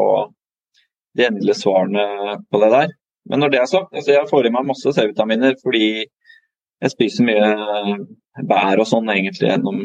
[1.17, 2.95] de endelige svarene på det der.
[3.29, 5.89] Men når det er sagt, altså jeg får i meg masse C-vitaminer fordi
[6.79, 9.81] jeg spiser mye bær og sånn egentlig gjennom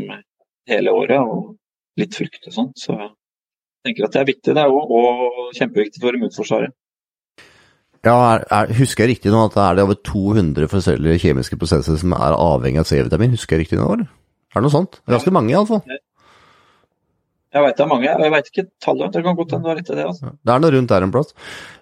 [0.70, 2.70] hele året, og litt frukt og sånn.
[2.78, 6.74] Så jeg tenker at det er viktig, det òg, og kjempeviktig for immunforsvaret.
[8.04, 11.56] Ja, er, er, Husker jeg riktig nå at det er det over 200 forskjellige kjemiske
[11.60, 13.32] prosesser som er avhengig av C-vitamin?
[13.36, 14.10] Husker jeg riktig nå, eller?
[14.52, 15.00] Er det noe sånt?
[15.10, 15.80] Ganske mange, iallfall.
[17.54, 19.12] Jeg veit det er mange, jeg veit ikke tallet.
[19.14, 20.06] Det kan godt hende du har rett i det.
[20.10, 20.32] altså.
[20.42, 21.30] Det er noe rundt der en plass.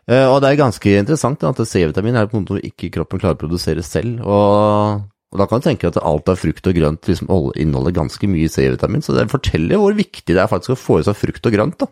[0.05, 3.41] Uh, og det er ganske interessant at C-vitamin er på noe ikke kroppen klarer å
[3.41, 4.21] produsere selv.
[4.21, 8.29] Og Og da kan du tenke at alt av frukt og grønt liksom inneholder ganske
[8.29, 11.49] mye C-vitamin, så det forteller hvor viktig det er faktisk å få i seg frukt
[11.49, 11.81] og grønt.
[11.81, 11.89] da.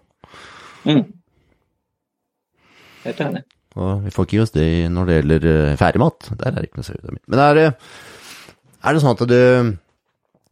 [0.84, 1.06] Mm.
[3.06, 3.42] Helt enig.
[3.80, 6.28] Og vi får ikke gi oss det når det gjelder uh, ferdigmat.
[6.36, 7.22] Der er det ikke noe C-vitamin.
[7.32, 9.40] Men er, er, det sånn at du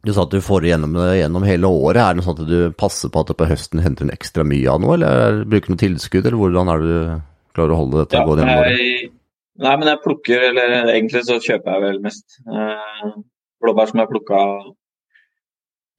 [0.07, 1.99] Du sa at du får gjennom, gjennom hele året.
[1.99, 4.69] Er det sånn at du passer på at du på høsten henter en ekstra mye
[4.71, 7.25] av noe, eller bruker du noe tilskudd, eller hvordan er det du
[7.57, 9.17] klarer å holde dette ja, gående gjennom året?
[9.59, 13.09] Nei, men jeg plukker, eller egentlig så kjøper jeg vel mest eh,
[13.59, 14.39] blåbær som jeg plukka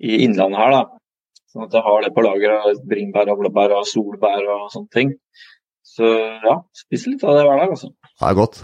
[0.01, 0.83] i innlandet her, da.
[1.51, 4.95] Sånn at jeg har det på lager av bringebær og blåbær og solbær og sånne
[4.97, 5.13] ting.
[5.85, 6.09] Så
[6.47, 7.93] ja, spiser litt av det hver dag, altså.
[7.93, 8.63] Det er godt.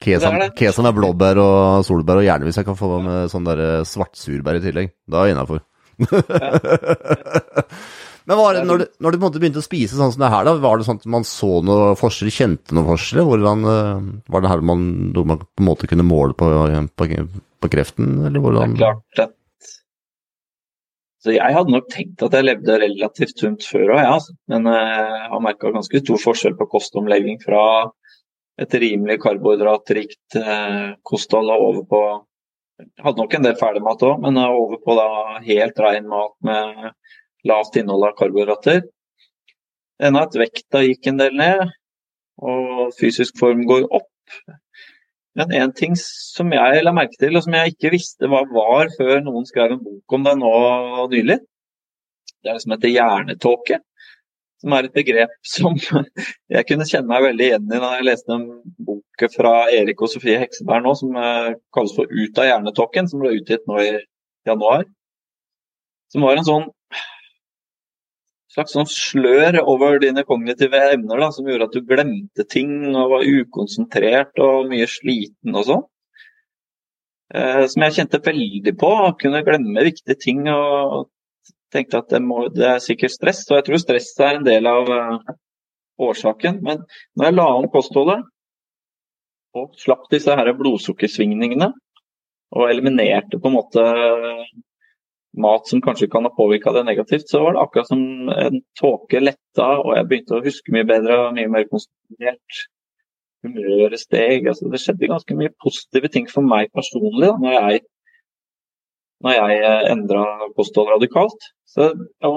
[0.00, 0.86] Det.
[0.88, 3.48] er blåbær og solbær, og gjerne hvis jeg kan få med sånn
[3.84, 4.94] svartsurbær i tillegg.
[5.10, 5.60] Da er jeg innafor.
[8.30, 10.22] Men var det, når, du, når du på en måte begynte å spise sånn som
[10.22, 13.24] det her, da, var det sånn at man så noe forskjell, kjente noe forskjell?
[13.26, 14.86] Hvordan eh, var det her man,
[15.16, 16.48] man på en måte kunne måle på,
[17.00, 17.08] på,
[17.64, 18.76] på kreften, eller hvordan?
[18.76, 19.36] Det er klart at
[21.20, 24.32] så jeg hadde nok tenkt at jeg levde relativt sunt før òg, ja, altså.
[24.48, 27.64] men eh, jeg har merka ganske stor forskjell på kostomlegging fra
[28.60, 32.02] et rimelig karbohydratrikt eh, kosthold og over på
[33.00, 35.08] hadde nok en del ferdigmat òg, men over på da
[35.44, 36.88] helt ren mat med
[37.48, 38.82] lavt innhold av karbohydrater.
[40.00, 41.66] Enda at vekta gikk en del ned,
[42.40, 44.08] og fysisk form går opp.
[45.36, 48.90] Men en ting som jeg la merke til, og som jeg ikke visste hva var
[48.96, 50.54] før noen skrev en bok om det nå
[51.12, 51.38] nylig,
[52.40, 53.80] det er det som heter hjernetåke.
[54.60, 55.76] Som er et begrep som
[56.54, 58.48] jeg kunne kjenne meg veldig igjen i da jeg leste en
[58.86, 63.22] bok fra Erik og Sofie Hekseberg nå, som eh, kalles for 'Ut av hjernetåken', som
[63.22, 63.90] ble utgitt nå i
[64.48, 64.84] januar.
[66.12, 66.68] Som var en sånn
[68.50, 73.12] slags sånn slør over dine kognitive evner da, som gjorde at du glemte ting og
[73.14, 75.84] var ukonsentrert og mye sliten og sånn.
[77.30, 78.90] Eh, som jeg kjente veldig på.
[79.22, 81.06] Kunne glemme viktige ting og
[81.72, 83.44] tenkte at det, må, det, er sikkert stress.
[83.50, 85.34] Og jeg tror stress er en del av uh,
[86.10, 86.60] årsaken.
[86.66, 86.82] Men
[87.16, 88.26] når jeg la om kostholdet
[89.58, 91.72] og slapp disse her blodsukkersvingningene
[92.54, 93.84] og eliminerte på en måte
[95.38, 98.02] mat som kanskje kan ha påvirka det negativt, så var det akkurat som
[98.34, 102.64] en tåke letta, og jeg begynte å huske mye bedre og mye mer konsentrert.
[103.46, 104.48] Humøret steg.
[104.50, 107.80] Altså, det skjedde ganske mye positive ting for meg personlig da når jeg,
[109.24, 110.24] når jeg eh, endra
[110.58, 111.46] kosthold radikalt.
[111.70, 112.30] Så jeg,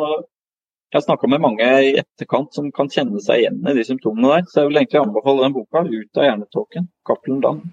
[0.93, 4.45] har snakka med mange i etterkant som kan kjenne seg igjen i de symptomene der.
[4.49, 7.63] Så jeg vil egentlig anbefale den boka, 'Ut av hjernetåken', Cappelen Dam.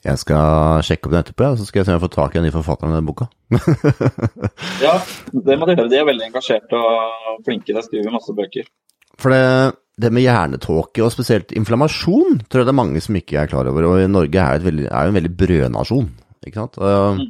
[0.00, 2.38] Jeg skal sjekke opp den etterpå, så skal jeg se om jeg får tak i
[2.40, 3.26] en ny forfatter av den boka.
[4.86, 4.94] ja,
[5.34, 5.90] det må du gjøre.
[5.92, 7.74] De er veldig engasjerte og flinke.
[7.76, 8.70] De skriver masse bøker.
[9.20, 9.42] For det,
[10.00, 13.68] det med hjernetåke, og spesielt inflammasjon, tror jeg det er mange som ikke er klar
[13.68, 13.90] over.
[13.90, 16.08] Og Norge er, er jo en veldig brødnasjon,
[16.46, 16.80] ikke sant.
[16.80, 17.26] Mm.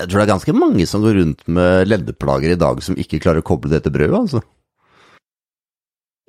[0.00, 3.20] Jeg tror det er ganske mange som går rundt med leddeplager i dag som ikke
[3.20, 4.40] klarer å koble det til brødet, altså.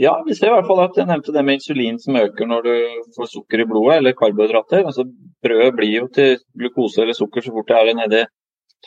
[0.02, 2.64] Ja, vi ser i hvert fall at jeg nevnte det med insulin som øker når
[2.66, 2.76] du
[3.16, 4.86] får sukker i blodet, eller karbohydrater.
[4.90, 5.06] Altså,
[5.46, 8.22] brødet blir jo til glukose eller sukker så fort det er nedi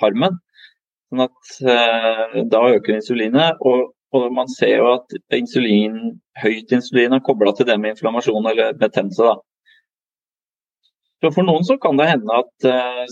[0.01, 0.40] tarmen.
[1.12, 3.62] Sånn at eh, Da øker insulinet.
[3.62, 8.51] Og, og, man ser jo at insulin, høyt insulin er kobla til det med inflammasjon
[8.51, 9.31] eller betennelse.
[9.31, 9.37] Da.
[11.23, 13.05] Så For noen så kan det hende at eh,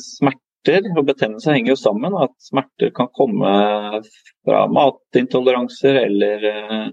[0.63, 2.15] smerter og betennelse henger jo sammen.
[2.15, 4.03] At smerter kan komme
[4.45, 6.89] fra matintoleranser eller eh,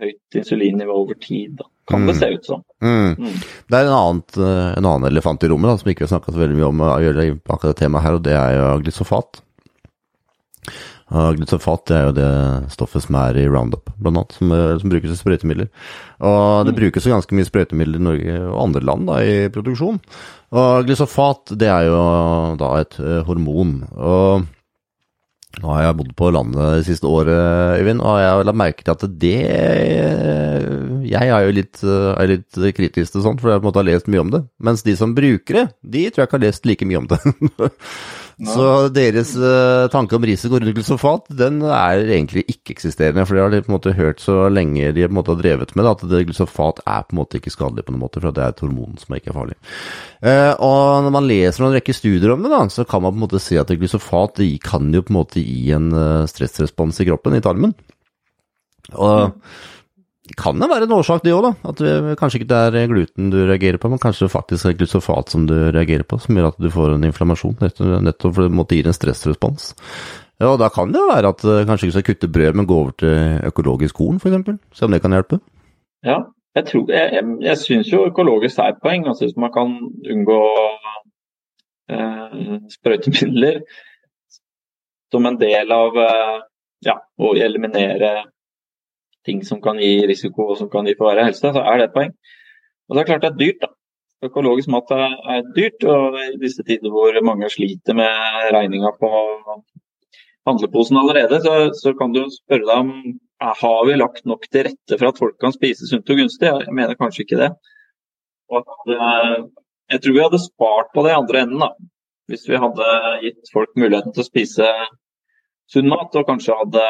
[0.00, 1.56] høyt insulinnivå over tid.
[1.58, 1.64] Da.
[1.88, 2.06] Kan mm.
[2.06, 2.62] det se ut som.
[2.82, 3.14] Mm.
[3.18, 3.38] Mm.
[3.68, 6.32] Det er en, annet, eh, en, annen elefant i rommet da, som ikke har snakka
[6.32, 8.68] så veldig mye om å gjøre akkurat det temaet her, og det er jo
[11.14, 12.30] Glyfosat er jo det
[12.74, 15.68] stoffet som er i Roundup, blant annet, som, eh, som brukes i sprøytemidler.
[16.24, 16.78] Og det mm.
[16.80, 20.00] brukes jo ganske mye sprøytemidler i Norge og andre land da, i produksjon.
[20.54, 22.02] Og glysofat det er jo
[22.60, 23.80] da et uh, hormon.
[23.94, 24.50] og
[25.62, 28.82] nå har jeg bodd på landet det siste året, Øyvind, og jeg har lagt merke
[28.82, 29.36] til at det
[31.14, 33.86] Jeg er jo litt, er litt kritisk til sånt, for jeg på en måte har
[33.86, 34.42] lest mye om det.
[34.66, 37.20] Mens de som bruker det, de tror jeg ikke har lest like mye om det.
[38.34, 43.22] Så deres uh, tanke om risiko rundt glysofat, den er egentlig ikke-eksisterende.
[43.28, 45.38] For det har de på en måte hørt så lenge de på en måte har
[45.38, 48.34] drevet med det, at glysofat er på en måte ikke skadelig på noen måte, for
[48.34, 49.56] det er et hormon som ikke er farlig.
[50.66, 53.26] Og når man leser en rekke studier om det, da, så kan man på en
[53.28, 55.92] måte se at glysofat kan jo på en måte gi en
[56.30, 57.76] stressrespons i kroppen, i tarmen.
[58.98, 59.30] Og
[60.24, 61.52] mm kan jo være en årsak, det òg, da.
[61.68, 64.76] At det kanskje ikke det er gluten du reagerer på, men kanskje det faktisk er
[64.78, 68.78] glusofat som du reagerer på, som gjør at du får en inflammasjon, nettopp fordi det
[68.78, 69.74] gir en stressrespons.
[70.40, 72.74] Ja, og Da kan det være at eh, kanskje ikke skal kutte brød, men gå
[72.74, 74.56] over til økologisk korn, f.eks.
[74.72, 75.38] Se om det kan hjelpe.
[76.04, 76.18] Ja,
[76.56, 79.06] jeg, tror, jeg, jeg, jeg syns jo økologisk er et poeng.
[79.06, 79.76] Altså Hvis man kan
[80.10, 80.40] unngå
[81.92, 83.60] eh, sprøytemidler
[85.12, 86.38] som en del av eh,
[86.88, 88.24] ja, å eliminere
[89.26, 91.96] ting som kan gi risiko og som kan gi forverre helse, så er det et
[91.96, 92.12] poeng.
[92.88, 93.72] Og det er klart det er dyrt, da.
[94.24, 99.10] Økologisk mat er, dyrt, og i disse tider hvor mange sliter med regninga på
[100.48, 102.92] handleposen allerede, så, så, kan du spørre deg om
[103.44, 106.48] har vi lagt nok til rette for at folk kan spise sunt og gunstig.
[106.48, 107.50] Jeg mener kanskje ikke det.
[108.56, 109.34] At, eh,
[109.92, 111.70] jeg tror vi hadde spart på det andre enden, da.
[112.30, 112.88] Hvis vi hadde
[113.26, 114.70] gitt folk muligheten til å spise
[115.68, 116.86] sunn mat, og kanskje hadde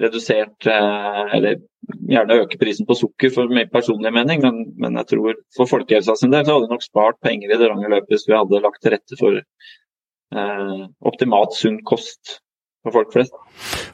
[0.00, 1.60] redusert eh, Eller
[2.08, 6.14] gjerne øke prisen på sukker, for min personlige mening, men, men, jeg tror for folkehelsa
[6.18, 8.62] sin del så hadde vi nok spart penger i det lange løpet hvis vi hadde
[8.64, 10.82] lagt til rette for eh,
[11.12, 12.38] optimalt sunn kost
[12.82, 13.34] for folk flest.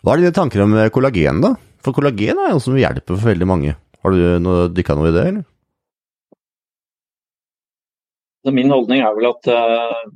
[0.05, 1.55] Hva er dine tanker om kollagen, da?
[1.85, 3.75] For kollagen er jo noe som hjelper for veldig mange.
[4.05, 5.47] Har du dykka noe i det, eller?
[8.55, 10.07] Min holdning er vel at uh,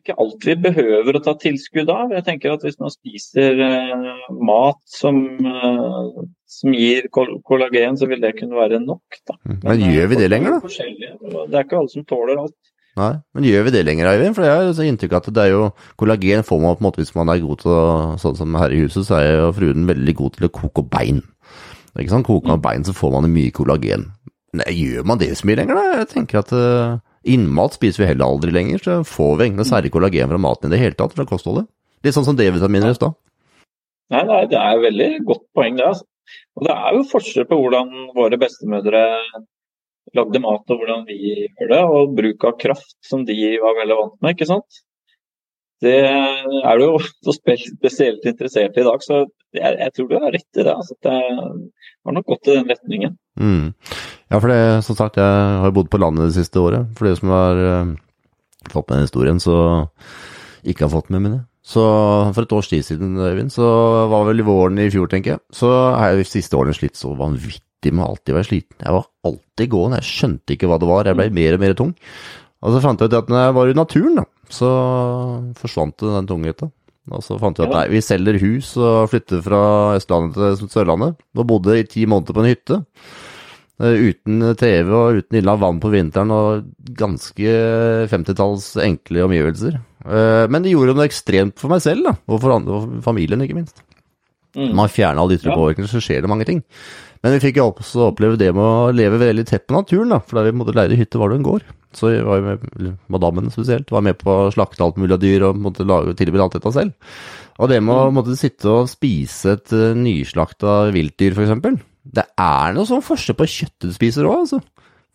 [0.00, 2.12] det er ikke alt vi behøver å ta tilskudd av.
[2.14, 8.22] Jeg tenker at Hvis man spiser uh, mat som, uh, som gir kollagen, så vil
[8.22, 9.20] det kunne være nok.
[9.28, 9.36] Da.
[9.44, 11.44] Men, Men gjør vi det lenger, da?
[11.50, 12.56] Det er ikke alle som tåler alt.
[12.98, 14.34] Nei, men gjør vi det lenger, Eivind?
[14.36, 15.68] For jeg har inntrykk av at det er jo
[16.00, 17.84] kollagen får man på en måte hvis man er god til å
[18.20, 21.20] Sånn som her i huset, så er jo fruen veldig god til å koke bein.
[21.94, 22.26] Ikke sant?
[22.26, 24.08] Koker man bein, så får man mye kollagen.
[24.56, 26.00] Nei, gjør man det så mye lenger, da?
[26.00, 26.56] Jeg tenker at
[27.24, 30.74] innmat spiser vi heller aldri lenger, så får vi egentlig særlig kollagen fra maten i
[30.74, 31.68] det hele tatt, fra kostholdet.
[32.04, 33.16] Litt sånn som D-vitaminer i stad.
[34.10, 35.86] Nei, nei, det er et veldig godt poeng, det.
[35.92, 36.06] altså.
[36.58, 39.02] Og det er jo forskjell på hvordan våre bestemødre
[40.16, 43.98] lagde mat og hvordan vi gjør det, og bruk av kraft som de var veldig
[44.00, 44.34] vant med.
[44.34, 44.80] ikke sant?
[45.80, 49.22] Det er du jo så spesielt interessert i i dag, så
[49.56, 50.74] jeg, jeg tror du har rett i det.
[50.74, 53.16] altså Det har nok gått i den retningen.
[53.40, 53.72] Mm.
[54.30, 56.90] Ja, for det, som sagt, jeg har bodd på landet det siste året.
[56.98, 57.94] For det som har uh,
[58.72, 59.56] fått med historien, så
[60.62, 61.42] ikke har fått med meg det.
[61.70, 61.82] Så
[62.34, 63.66] for et års tid siden, Øyvind, så
[64.10, 67.12] var vel våren i fjor, tenker jeg, så har jeg de siste årene slitt så
[67.16, 68.78] vanvittig med alltid være sliten.
[68.80, 71.76] Jeg var alltid gående, jeg skjønte ikke hva det var, jeg ble mer og mer
[71.78, 71.92] tung.
[72.60, 74.70] Og så fant jeg ut at når jeg var i naturen, da, så
[75.58, 76.70] forsvant den tungheten.
[77.10, 79.62] Og så fant vi at nei, vi selger hus og flytter fra
[79.96, 81.18] Østlandet til Sørlandet.
[81.38, 82.80] Og bodde i ti måneder på en hytte.
[83.80, 86.66] Eh, uten TV og uten ille vann på vinteren og
[86.98, 87.54] ganske
[88.12, 89.78] 50-talls enkle omgivelser.
[90.04, 93.40] Eh, men det gjorde noe ekstremt for meg selv, da, og for, andre, og familien,
[93.44, 93.82] ikke minst.
[94.58, 94.74] Mm.
[94.76, 96.60] Man fjerner alle ytre påvirkninger, så skjer det mange ting.
[97.24, 100.20] Men vi fikk også oppleve det med å leve veldig tett på naturen, da.
[100.24, 101.66] For da vi måtte leie hytte, var det en gård.
[101.96, 105.48] Så var jo med, madammen spesielt, var med på å slakte alt mulig av dyr
[105.48, 107.14] og måtte lage, tilby alt dette selv.
[107.60, 108.18] Og det med å mm.
[108.20, 111.80] måtte sitte og spise et uh, nyslakta viltdyr, f.eks.
[112.10, 114.62] Det er noe sånn forskjell på kjøttet du spiser òg, altså.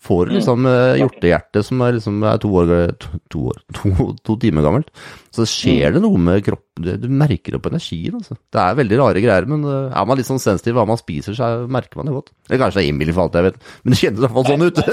[0.05, 0.33] Får mm.
[0.35, 2.71] liksom hjortehjertet hjortehjerte som er, liksom, er to, år,
[3.01, 4.91] to, to, år, to, to, timer gammelt,
[5.33, 5.95] så skjer mm.
[5.95, 6.85] det noe med kroppen.
[6.85, 8.19] Du, du merker det på energien.
[8.19, 8.37] altså.
[8.53, 11.37] Det er veldig rare greier, men uh, er man litt sånn sensitiv hva man spiser,
[11.37, 12.33] så merker man det godt.
[12.49, 14.47] Eller kanskje det er innbilning for alt jeg vet, men det kjennes i hvert fall
[14.51, 14.83] sånn ut.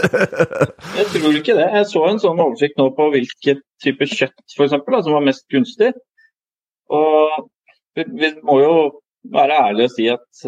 [1.00, 1.68] jeg tror ikke det.
[1.76, 5.46] Jeg så en sånn oversikt nå på hvilken type kjøtt for eksempel, som var mest
[5.53, 5.92] gunstig.
[6.92, 7.48] Og
[7.96, 8.76] vi, vi må jo
[9.32, 10.46] være ærlige og si at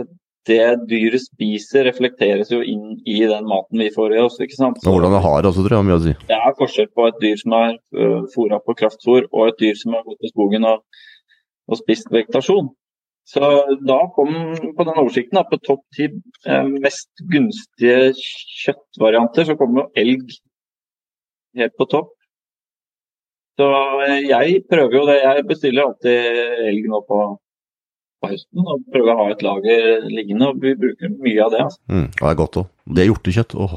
[0.48, 4.38] det dyret spiser, reflekteres jo inn i den maten vi får i oss.
[4.42, 4.80] ikke sant?
[4.82, 6.14] Så, hvordan det har også, tror jeg, mye å si.
[6.28, 9.78] Det er forskjell på et dyr som er uh, fôra på kraftfôr, og et dyr
[9.80, 10.82] som har gått i skogen og,
[11.70, 12.72] og spist vegetasjon.
[13.24, 13.40] Så
[13.88, 14.34] da kom
[14.76, 20.26] på den oversikten da, på topp ti eh, mest gunstige kjøttvarianter, så kom jo elg
[21.56, 22.10] helt på topp.
[23.56, 23.70] Så
[24.26, 25.16] jeg prøver jo det.
[25.22, 27.22] Jeg bestiller alltid elg nå på
[28.24, 30.50] på høsten og prøve å ha et lager liggende.
[30.50, 31.62] og Vi bruker mye av det.
[31.66, 31.80] Altså.
[31.92, 32.70] Mm, det er godt òg.
[32.90, 33.56] Det er hjortekjøtt.
[33.64, 33.74] Åh,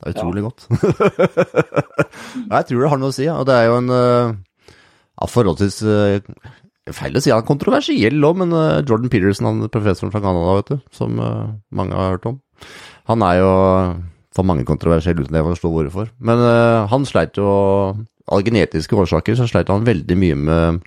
[0.00, 0.48] det er utrolig ja.
[0.48, 0.66] godt.
[2.54, 3.26] jeg tror det har noe å si.
[3.26, 3.38] Ja.
[3.40, 6.46] Og det er jo en uh, ja, forholdsvis uh,
[6.90, 10.56] Feil å si han er kontroversiell òg, men uh, Jordan Peterson, han professoren fra Canada,
[10.58, 12.40] vet du, som mange har hørt om,
[13.06, 13.50] han er jo
[14.34, 16.10] for mange kontroversiell uten det jeg forstår hvorfor.
[16.22, 16.40] Men
[16.90, 17.50] han sleit jo
[18.30, 20.82] Av genetiske årsaker så sleit han veldig mye med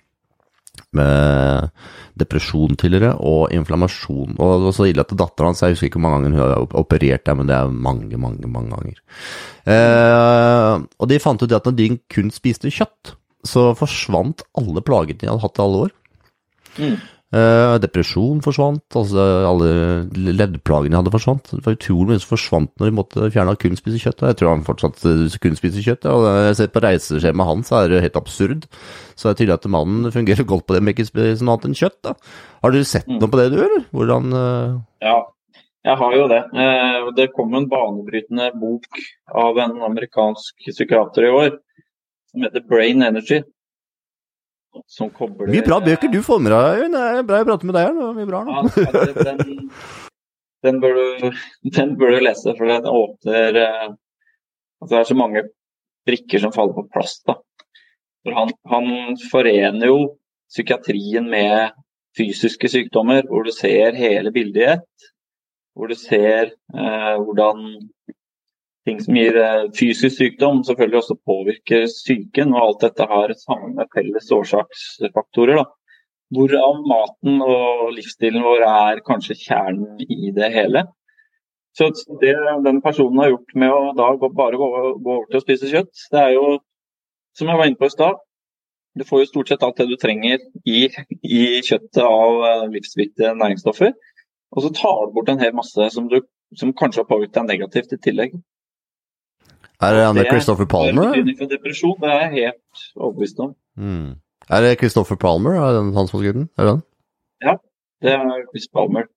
[0.98, 1.72] med
[2.20, 4.36] depresjon tidligere, og inflammasjon.
[4.38, 6.44] Og det var så ille at datteren hans, jeg husker ikke hvor mange ganger hun
[6.44, 9.02] har operert der, men det er mange, mange, mange ganger.
[9.74, 15.20] Eh, og de fant ut at når de kun spiste kjøtt, så forsvant alle plagene
[15.20, 15.98] de hadde hatt i alle år.
[16.78, 16.96] Mm.
[17.34, 19.70] Uh, depresjon forsvant, altså alle
[20.38, 21.48] leddplagene hadde forsvant.
[21.50, 24.22] Det var utrolig mye som forsvant når de måtte fjerne kun spise kjøtt.
[24.28, 26.06] Jeg tror han fortsatt eh, kun spiser kjøtt.
[26.12, 28.68] Og jeg ser på reiseskjemaet hans, så er det helt absurd.
[29.18, 31.72] Så det er tydelig at mannen fungerer godt på det med ikke spiser noe annet
[31.72, 31.98] enn kjøtt.
[32.06, 32.14] da.
[32.62, 33.88] Har du sett noe på det, du, eller?
[33.98, 34.78] Hvordan uh...
[35.02, 35.18] Ja,
[35.90, 36.44] jeg har jo det.
[37.18, 39.02] Det kom en banebrytende bok
[39.34, 41.50] av en amerikansk psykiater i år
[42.30, 43.42] som heter Brain Energy.
[44.90, 46.96] Som kobler Mye bra bøker du får med deg, Øyvind.
[46.98, 48.14] Det er bra jeg prater med deg her.
[48.18, 48.56] Mye bra nå.
[48.56, 49.70] Ja, den,
[50.66, 51.30] den, bør du,
[51.78, 53.86] den bør du lese, for den åpner eh,
[54.82, 55.46] altså Det er så mange
[56.08, 57.20] brikker som faller på plass.
[57.28, 57.38] da.
[58.24, 59.98] For han, han forener jo
[60.52, 61.74] psykiatrien med
[62.18, 65.10] fysiske sykdommer, hvor du ser hele bildet i ett.
[65.74, 67.64] Hvor du ser eh, hvordan
[68.88, 72.54] ting som gir eh, fysisk sykdom, selvfølgelig også påvirker psyken.
[72.56, 75.62] Og alt dette har samme felles årsaksfaktorer.
[75.62, 75.66] da.
[76.34, 80.88] Hvorav maten og livsstilen vår er kanskje kjernen i det hele.
[81.78, 81.90] Så
[82.22, 84.68] det den personen har gjort med å da bare gå,
[85.02, 86.60] gå over til å spise kjøtt, det er jo,
[87.38, 88.20] som jeg var inne på i stad,
[88.94, 90.38] du får jo stort sett alt det du trenger
[90.70, 90.86] i,
[91.26, 93.94] i kjøttet av eh, livsviktige næringsstoffer.
[94.54, 96.20] Og så tar du bort en hel masse som, du,
[96.60, 98.36] som kanskje har påvirket deg negativt i tillegg.
[99.82, 101.16] Er det han der Christopher Palmer?
[101.16, 103.56] Det er for depresjon, det er jeg helt overbevist om.
[103.78, 104.10] Mm.
[104.50, 106.50] Er det Christopher Palmer, er det han som har den?
[106.58, 106.84] Er det han?
[107.44, 107.56] Ja,
[108.04, 109.10] det er Chris Palmer.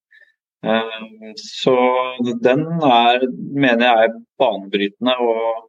[0.67, 1.75] Um, så
[2.43, 5.67] den er, mener jeg er banebrytende og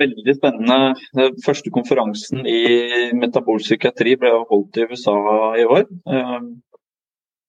[0.00, 0.78] veldig spennende.
[1.16, 2.60] Den første konferansen i
[3.16, 5.16] metabolsk psykiatri ble holdt i USA
[5.60, 5.84] i år.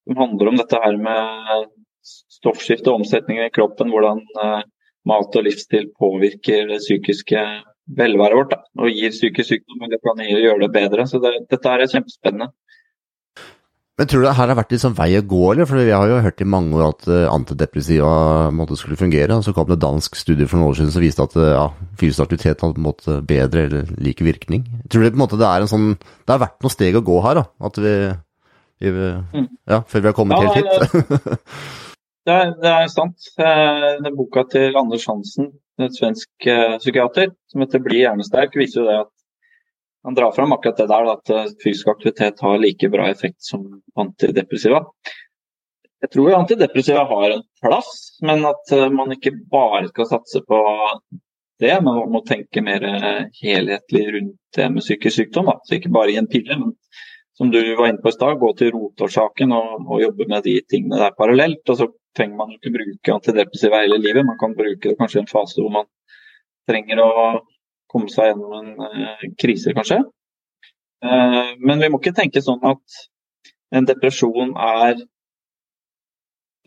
[0.08, 1.68] Som handler om dette her med
[2.40, 3.92] stoffskifte og omsetning i kroppen.
[3.94, 4.64] Hvordan uh,
[5.08, 7.44] mat og livsstil påvirker det psykiske
[7.98, 9.82] velværet vårt da, og gir psykisk sykdom.
[9.82, 11.08] men Det kan gjøre det bedre.
[11.08, 12.52] Så det, dette er kjempespennende.
[13.98, 15.66] Men tror du det her har vært liksom vei å gå, eller?
[15.66, 18.12] For vi har jo hørt i mange år at uh, antidepressiva
[18.54, 19.34] måte skulle fungere.
[19.34, 21.64] og Så kom det dansk studie for noen år siden som viste at uh, ja,
[21.98, 24.68] fysisk aktivitet hadde på en måte bedre eller like virkning.
[24.86, 27.06] Tror du på en måte det er en sånn Det har vært noen steg å
[27.10, 27.48] gå her, da?
[27.72, 27.96] At vi,
[28.86, 29.50] vi mm.
[29.66, 31.84] Ja, før vi har kommet ja, helt hit?
[32.28, 33.30] Det er, det er sant.
[33.38, 38.88] Den boka til Anders Hansen, en svensk uh, psykiater, som heter 'Bli hjernesterk', viser jo
[38.90, 39.14] det at
[40.08, 43.64] han drar fram akkurat det der, at eh, fysisk aktivitet har like bra effekt som
[44.00, 44.80] antidepressiva.
[46.00, 47.90] Jeg tror antidepressiva har en plass,
[48.24, 50.62] men at eh, man ikke bare skal satse på
[51.60, 51.74] det.
[51.82, 52.86] Men man må tenke mer
[53.42, 55.52] helhetlig rundt det med psykisk sykdom.
[55.68, 56.72] Så ikke bare i en pille, men
[57.38, 60.56] som du var inne på i stad, gå til rotårsaken og, og, jobbe med de
[60.72, 61.62] tingene der parallelt.
[61.68, 65.24] Og så trenger man ikke bruke antidepressiva hele livet, man kan bruke det kanskje i
[65.24, 65.90] en fase hvor man
[66.68, 67.12] trenger å
[67.92, 70.02] komme seg gjennom en uh, krise, kanskje.
[71.06, 73.04] Uh, men vi må ikke tenke sånn at
[73.78, 75.06] en depresjon er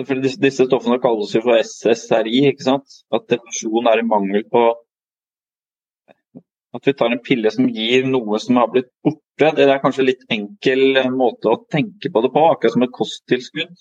[0.07, 3.01] for disse, stoffene kalles jo for SSRI, ikke sant?
[3.13, 4.63] At depresjon er en mangel på
[6.77, 10.07] at vi tar en pille som gir noe som har blitt borte, det er kanskje
[10.07, 13.73] litt enkel måte å tenke på det på, akkurat som et kosttilskudd.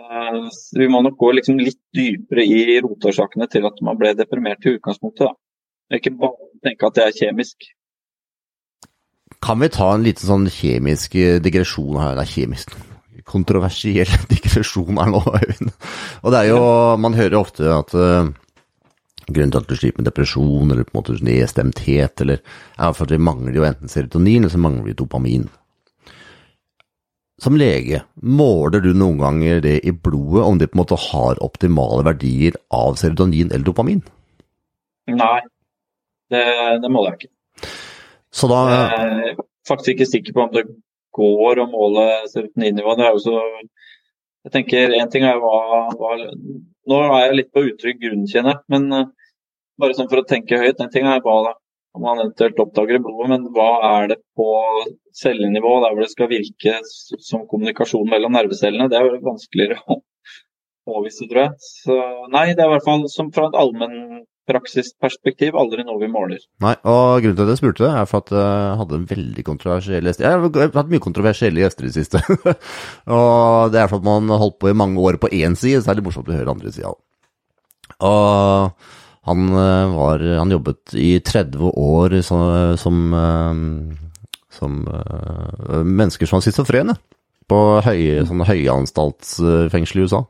[0.00, 0.38] Eh,
[0.78, 4.76] vi må nok gå liksom litt dypere i rotårsakene til at man ble deprimert i
[4.78, 5.28] utgangspunktet.
[5.28, 5.98] Da.
[5.98, 7.70] Ikke bare tenke at det er kjemisk.
[9.40, 12.16] Kan vi ta en liten sånn kjemisk digresjon her?
[12.18, 12.76] Det er kjemisk
[13.30, 15.72] kontroversiell digresjon her nå, Øyvind.
[16.22, 16.62] Og det er jo,
[17.00, 18.30] man hører ofte at uh,
[19.30, 23.14] grunnen til at du sliter med depresjon eller på en måte nedstemthet, eller er at
[23.14, 25.48] vi mangler jo enten serotonin eller så mangler vi dopamin.
[27.40, 31.40] Som lege, måler du noen ganger det i blodet, om det på en måte har
[31.40, 34.02] optimale verdier av serotonin eller dopamin?
[35.08, 35.40] Nei,
[36.32, 36.42] det,
[36.82, 37.70] det måler jeg ikke.
[38.30, 40.66] Så da Jeg er faktisk ikke sikker på om det
[41.16, 43.00] går å måle serotoninnivået.
[43.00, 43.38] Det er jo så
[44.46, 48.58] Jeg tenker én ting er hva, hva Nå er jeg litt på utrygg grunn, kjenner
[48.58, 48.62] jeg.
[48.72, 49.10] Men
[49.80, 51.54] bare sånn for å tenke høyt, en ting er hva
[52.00, 54.48] man eventuelt oppdager i blodet, men hva er det på
[55.16, 58.88] cellenivå der hvor det skal virke som kommunikasjon mellom nervecellene?
[58.90, 60.00] Det er jo vanskeligere å
[60.88, 61.54] påvise, tror jeg.
[61.84, 61.96] Så
[62.32, 66.42] nei, det er i hvert fall som fra et allmennpraksisperspektiv aldri noe vi måler.
[66.64, 70.10] Nei, og grunnen til at jeg spurte, er for at jeg hadde en veldig kontroversiell
[70.10, 70.24] gjest.
[70.24, 72.22] Jeg har hatt mye kontroversielle gjester i det siste.
[73.18, 75.92] og det er for at man holdt på i mange år på én side, så
[75.92, 76.94] er det morsomt å høre andre sida.
[78.00, 78.88] Og
[79.28, 84.09] han, eh, var, han jobbet i 30 år som, som, eh,
[84.60, 86.96] som uh, mennesker som var schizofrene
[87.50, 90.22] på høye, sånne høyanstaltsfengsel i USA.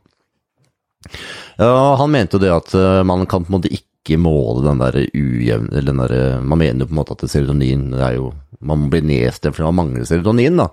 [1.61, 2.73] Ja, han mente jo det at
[3.09, 6.89] man kan på en måte ikke måle den der ujevne den der, Man mener jo
[6.89, 8.31] på en måte at serotonin det er jo
[8.65, 10.71] Man blir nedstemt fordi man mangler serotonin, da.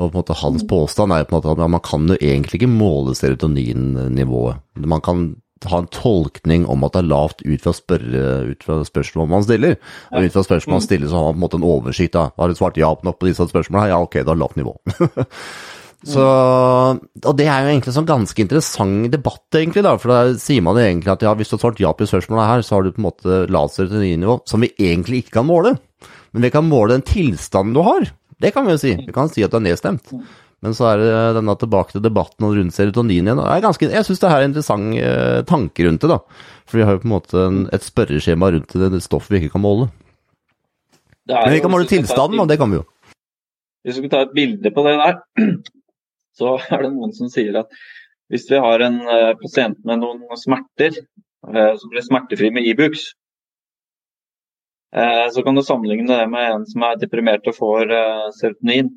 [0.00, 2.16] Og på en måte hans påstand er jo på en måte at man kan jo
[2.16, 4.64] egentlig ikke måle serotoninnivået.
[4.80, 5.26] Man kan
[5.70, 9.46] ha en tolkning om at det er lavt ut fra, spørre, ut fra spørsmål man
[9.46, 9.76] stiller.
[10.10, 12.16] Og ut fra spørsmål man stiller, så har man på en måte en oversikt.
[12.16, 12.30] da.
[12.38, 13.92] Har du svart ja nok på disse spørsmålene?
[13.92, 14.76] Ja, ok, da er lavt nivå.
[16.02, 16.22] Så,
[16.98, 20.64] og det er jo egentlig en sånn ganske interessant debatt, egentlig, da, for da sier
[20.66, 22.90] man egentlig at ja, hvis du har svart ja på spørsmålene her, så har du
[22.90, 25.76] på en måte laser til nye nivå, som vi egentlig ikke kan måle.
[26.34, 28.10] Men vi kan måle den tilstanden du har.
[28.42, 28.96] Det kan vi jo si.
[28.98, 30.10] Vi kan si at du er nedstemt.
[30.62, 33.40] Men så er det denne tilbake til debatten om rundt serotonin igjen.
[33.42, 36.20] er ganske, jeg syns det her er en interessant eh, tanke rundt det, da.
[36.70, 39.42] For vi har jo på en måte en, et spørreskjema rundt det, det stoffet vi
[39.42, 39.88] ikke kan måle.
[41.26, 42.86] Det Men vi kan måle et tilstanden, og det kan vi jo.
[43.82, 45.18] Hvis vi skal ta et bilde på det der,
[46.38, 47.82] så er det noen som sier at
[48.32, 50.94] hvis vi har en eh, pasient med noen smerter,
[51.50, 53.10] eh, som blir smertefri med Ibux,
[54.94, 58.94] eh, så kan du sammenligne det med en som er deprimert og får eh, serotonin.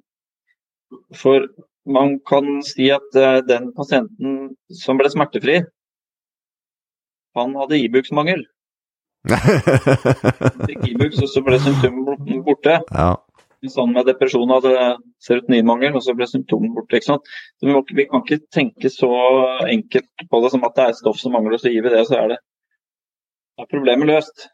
[1.15, 1.47] For
[1.86, 5.61] man kan si at eh, den pasienten som ble smertefri,
[7.36, 8.45] han hadde Ibux-mangel.
[9.25, 12.81] Fikk Ibux, og så ble symptomene borte.
[12.91, 13.13] ja.
[13.65, 14.73] Sånn med depresjon hadde
[15.25, 16.99] serotoninmangel, og så ble symptomene borte.
[16.99, 17.29] ikke sant?
[17.57, 19.09] Så vi, vi kan ikke tenke så
[19.65, 22.03] enkelt på det som at det er stoff som mangler, og så gir vi det,
[22.05, 22.38] så er det
[23.61, 24.47] er problemet løst.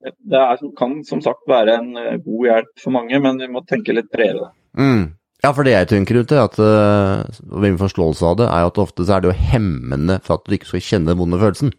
[0.00, 3.60] Det er, kan som sagt være en eh, god hjelp for mange, men vi må
[3.68, 4.54] tenke litt bredere.
[4.78, 5.12] Mm.
[5.40, 8.80] Ja, for det jeg tenker rundt det, at, uh, min forståelse av det, er at
[8.80, 11.72] ofte så er det jo hemmende for at du ikke skal kjenne den vonde følelsen.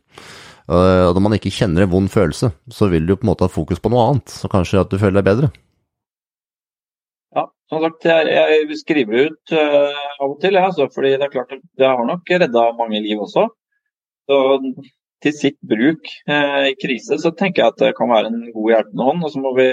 [0.65, 3.45] Uh, og når man ikke kjenner en vond følelse, så vil du på en måte
[3.45, 5.51] ha fokus på noe annet, så kanskje at du føler deg bedre.
[7.37, 11.27] Ja, som sagt, jeg, jeg skriver ut uh, av og til, ja, altså, fordi det
[11.27, 13.45] er klart at det har nok redda mange liv også.
[14.31, 14.41] Så
[15.21, 18.73] til sitt bruk uh, i krise så tenker jeg at det kan være en god
[18.73, 19.25] hjelpende hånd.
[19.27, 19.69] Og så må vi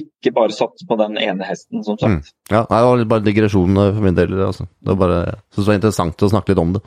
[0.00, 2.32] ikke bare satse på den ene hesten, som sagt.
[2.50, 4.32] Ja, nei, det var bare digresjon uh, for min del.
[4.46, 4.66] Altså.
[4.80, 6.82] Det var bare, jeg synes det var interessant å snakke litt om det.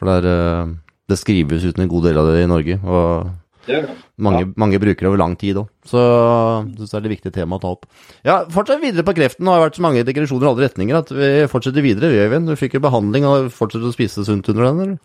[0.00, 0.26] For det, er,
[0.66, 3.30] uh, det skrives ut en god del av det i Norge, og
[3.66, 3.96] Det gjør det.
[4.26, 5.70] mange, mange bruker det over lang tid òg.
[5.86, 7.86] Så jeg synes det er et viktig tema å ta opp.
[8.26, 9.46] Ja, fortsett videre på kreften.
[9.46, 12.10] Det har vært så mange digresjoner i alle retninger at vi fortsetter videre.
[12.12, 15.00] Vi, Øyvind, du fikk jo behandling og fortsetter å spise sunt under den, eller?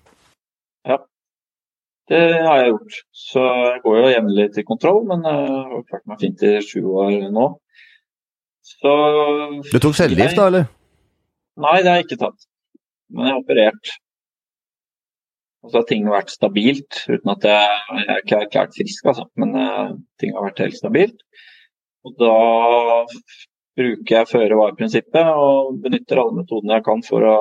[2.07, 2.97] Det har jeg gjort.
[3.11, 6.81] Så jeg går jo jevnlig til kontroll, men jeg har klart meg fint i sju
[7.03, 7.47] år nå.
[8.67, 8.93] Så
[9.71, 10.67] Du tok cellegift, da, eller?
[11.57, 12.47] Nei, det har jeg ikke tatt.
[13.11, 13.93] Men jeg har operert.
[15.63, 19.25] Og så har ting vært stabilt, uten at jeg, jeg er ikke erklært frisk, altså.
[19.41, 21.25] Men uh, ting har vært helt stabilt.
[22.07, 22.35] Og da
[23.77, 27.37] bruker jeg føre var-prinsippet og benytter alle metodene jeg kan for å,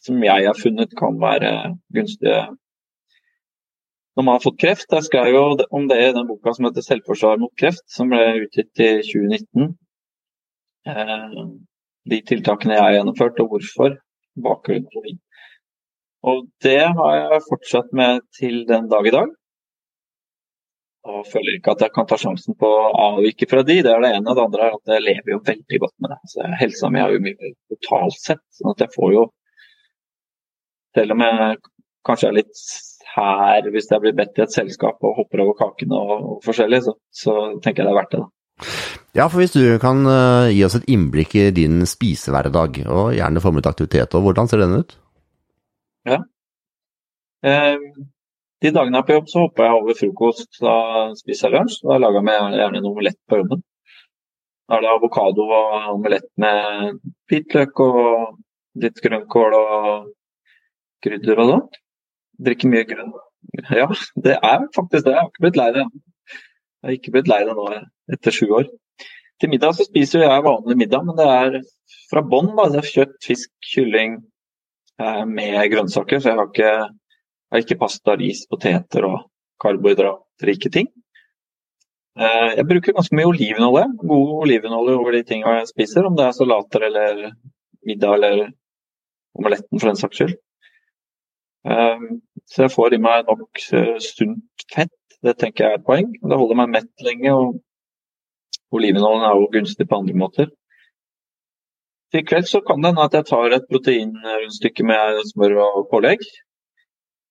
[0.00, 1.52] som jeg har funnet kan være
[1.94, 2.46] gunstige
[4.16, 4.92] når man har fått kreft.
[4.92, 8.44] Jeg skrev jo om det i den boka som heter 'Selvforsvar mot kreft', som ble
[8.44, 9.74] utgitt i 2019.
[10.86, 11.42] Eh,
[12.10, 13.98] de tiltakene jeg har gjennomført, og hvorfor.
[14.40, 15.18] Bakgrunnen for de.
[16.22, 19.28] Og det har jeg fortsatt med til den dag i dag.
[21.10, 23.78] Og føler ikke at jeg kan ta sjansen på å avvike fra de.
[23.82, 24.34] Det er det ene.
[24.36, 26.20] Det andre er at jeg lever jo veldig godt med det.
[26.32, 28.44] Så helsa mi er jo mye totalt sett.
[28.58, 29.28] sånn at jeg får jo
[30.90, 31.56] Selv om jeg
[32.02, 32.56] kanskje er litt
[33.14, 36.82] her hvis jeg blir bedt i et selskap og hopper over kaken og, og forskjellig,
[36.86, 38.22] så, så tenker jeg det er verdt det.
[38.22, 38.30] da.
[39.16, 43.42] Ja, for hvis du kan uh, gi oss et innblikk i din spisehverdag, og gjerne
[43.42, 44.98] få med litt aktivitet, og hvordan ser den ut?
[47.42, 47.76] Eh,
[48.60, 50.50] de dagene jeg er på jobb, så hopper jeg over frokost.
[50.60, 50.76] Da
[51.16, 51.80] spiser jeg lunsj.
[51.88, 53.62] Da lager jeg meg gjerne en omelett på jobben.
[54.68, 56.98] Da er det avokado og omelett med
[57.30, 58.02] hvitløk og
[58.84, 60.10] litt grønnkål og
[61.02, 61.80] krydder og sånt.
[62.40, 63.12] Drikker mye grønn.
[63.72, 63.86] Ja,
[64.24, 65.12] det er faktisk det.
[65.14, 65.84] Jeg har ikke blitt lei det.
[66.80, 67.66] Jeg har ikke blitt lei det nå
[68.14, 68.68] etter sju år.
[69.40, 71.58] Til middag så spiser jeg vanlig middag, men det er
[72.10, 72.52] fra bånn.
[72.84, 74.18] kjøtt, fisk, kylling
[75.00, 76.20] eh, med grønnsaker.
[76.20, 76.72] Så jeg har ikke
[77.50, 79.24] jeg har ikke pasta, ris, poteter og
[79.62, 80.86] karbohydratrike ting.
[82.20, 83.86] Eh, Jeg bruker ganske mye olivenolje.
[84.04, 87.32] God olivenolje over de tingene jeg spiser, om det er salater eller
[87.86, 88.44] middag eller
[89.34, 90.36] omeletten for den saks skyld.
[92.50, 96.08] Så jeg får i meg nok eh, sunt fett, det tenker jeg er et poeng.
[96.18, 100.50] Det holder meg mett lenge, og olivenoljen er jo gunstig på andre måter.
[102.10, 106.24] Til kveld så kan det hende at jeg tar et proteinrundstykke med smør og pålegg.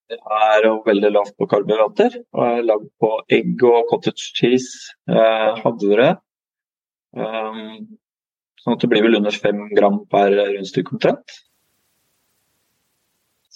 [0.09, 4.95] Det er jo veldig lavt på karbohydrater og er lagd på egg og cottage cheese,
[5.11, 6.07] eh, havre.
[7.20, 7.99] Um,
[8.61, 11.36] sånn at det blir vel under fem gram per rundstykke omtrent.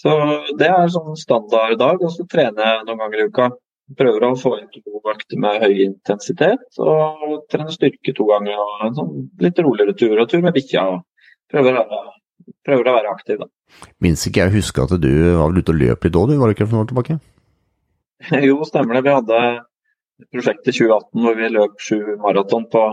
[0.04, 0.14] Så
[0.60, 3.52] det er sånn standard dag, og så trener jeg noen ganger i uka.
[4.00, 8.60] Prøver å få inn to økter med høy intensitet, og trener styrke to ganger.
[8.60, 10.84] og En sånn litt roligere tur og tur med bikkja.
[11.52, 11.80] Prøver,
[12.68, 13.48] prøver å være aktiv, da.
[14.04, 16.40] Minst ikke jeg husker at du var vel ute og løp litt òg, du?
[16.42, 17.20] Var det ikke for noen år tilbake?
[18.50, 19.06] Jo, stemmer det.
[19.08, 19.40] Vi hadde
[20.32, 22.84] prosjektet 2018 hvor vi løp sju maraton på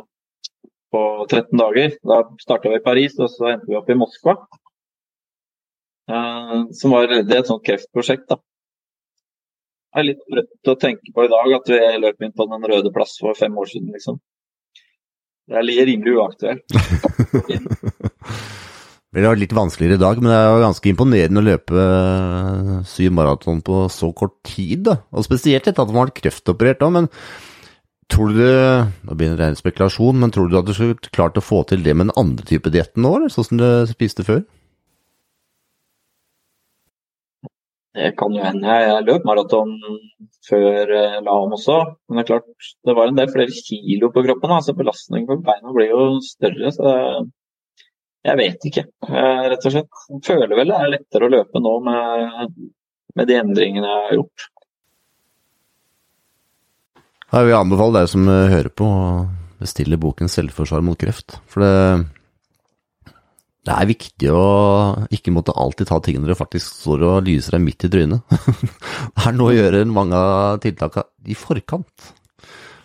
[0.91, 1.95] på 13 dager.
[2.03, 4.35] Da starta vi i Paris, og så endte vi opp i Moskva.
[6.11, 8.27] Uh, som var det er et sånt kreftprosjekt.
[8.31, 8.41] da.
[9.91, 12.67] Det er litt rødt å tenke på i dag at vi løp inn på Den
[12.73, 14.21] røde plass for fem år siden, liksom.
[15.51, 16.63] Det er rimelig uaktuelt.
[19.11, 22.75] Det var litt vanskeligere i dag, men det er jo ganske imponerende å løpe eh,
[22.87, 24.85] syv maraton på så kort tid.
[24.87, 25.01] da.
[25.11, 27.09] Og Spesielt etter at man var kreftoperert òg,
[28.11, 31.43] tror du Nå begynner det ren spekulasjon, men tror du at du skulle klart å
[31.43, 34.45] få til det med den andre type dietten nå, sånn som du spiste før?
[37.95, 38.75] Det kan jo hende.
[38.85, 39.73] Jeg løp maraton
[40.47, 41.79] før eh, LAM også.
[42.07, 45.41] Men det er klart, det var en del flere kilo på kroppen, så belastningen på
[45.47, 46.71] beina blir jo større.
[46.77, 46.93] så
[48.29, 50.07] Jeg vet ikke, eh, rett og slett.
[50.13, 52.57] Jeg føler vel det er lettere å løpe nå med,
[53.19, 54.49] med de endringene jeg har gjort.
[57.31, 61.41] Jeg vil anbefale deg som eh, hører på, å bestille boken 'Selvforsvar mot kreft'.
[61.51, 62.07] For det
[63.69, 64.45] det er viktig å
[65.13, 68.39] ikke måtte alltid ta ting når det faktisk står og lyser deg midt i trynet.
[69.15, 72.11] det er noe å gjøre mange av tiltakene i forkant.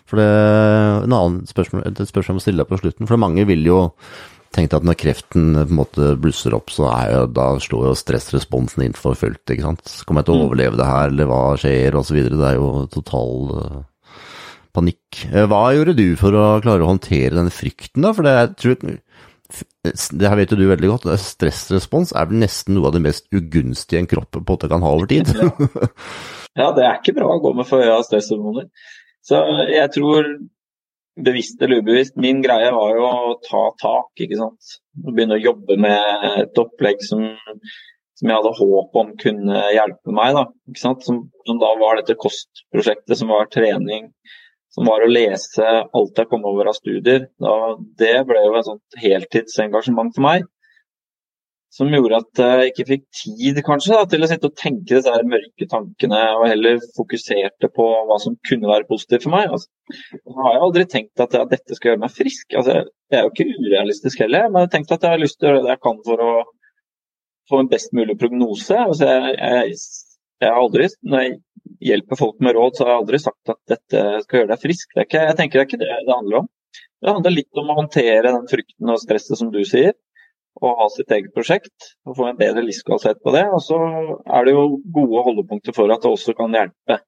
[0.06, 3.46] For det en annen spørsmål, et spørsmål jeg må stille deg på slutten, for mange
[3.48, 3.80] vil jo
[4.54, 7.96] tenke at når kreften på en måte blusser opp, så er jo, da slår jo
[7.98, 9.42] stressresponsen inn for fullt.
[9.52, 9.96] ikke sant?
[10.06, 10.46] Kommer jeg til å mm.
[10.46, 12.20] overleve det her, eller hva skjer, osv.
[12.30, 13.82] Det er jo total uh,
[14.76, 15.24] panikk.
[15.32, 18.14] Eh, hva gjorde du for å klare å håndtere den frykten, da?
[18.16, 18.96] For det, jeg tror
[19.46, 23.28] det her vet jo du veldig godt, stressrespons er vel nesten noe av det mest
[23.34, 25.30] ugunstige en kropp på en måte kan ha over tid.
[26.60, 28.68] ja, det er ikke bra å gå med for høye stresshormoner.
[29.26, 29.40] Så
[29.70, 30.28] jeg tror
[31.16, 34.76] bevisst eller ubevisst, min greie var jo å ta tak, ikke sant.
[35.06, 37.22] Begynne å jobbe med et opplegg som,
[38.18, 40.44] som jeg hadde håp om kunne hjelpe meg, da.
[40.68, 41.06] Ikke sant?
[41.08, 44.10] Som, som da var dette kostprosjektet, som var trening,
[44.76, 47.30] som var å lese alt jeg kom over av studier.
[47.40, 47.54] Da,
[47.96, 50.44] det ble jo et sånt heltidsengasjement for meg.
[51.72, 55.14] Som gjorde at jeg ikke fikk tid kanskje da, til å sitte og tenke disse
[55.28, 59.48] mørke tankene, og heller fokuserte på hva som kunne være positivt for meg.
[59.52, 59.68] Altså,
[60.20, 62.46] jeg har jeg aldri tenkt at, at dette skal gjøre meg frisk.
[62.60, 62.78] Altså,
[63.12, 65.48] jeg er jo ikke urealistisk heller, men jeg har tenkt at jeg har lyst til
[65.48, 66.30] å gjøre det jeg kan for å
[67.50, 68.76] få en best mulig prognose.
[68.76, 69.82] Altså, jeg, jeg,
[70.44, 71.36] jeg har aldri, når jeg
[71.82, 74.92] hjelper folk med råd, så har jeg aldri sagt at dette skal gjøre deg frisk.
[74.94, 76.50] Det ikke, jeg tenker det er ikke det det handler om.
[77.02, 79.92] Det handler litt om å håndtere den frykten og stresset som du sier,
[80.62, 81.92] og ha sitt eget prosjekt.
[82.08, 83.44] og Få en bedre livskvalitet på det.
[83.52, 83.76] Og så
[84.24, 87.00] er det jo gode holdepunkter for at det også kan hjelpe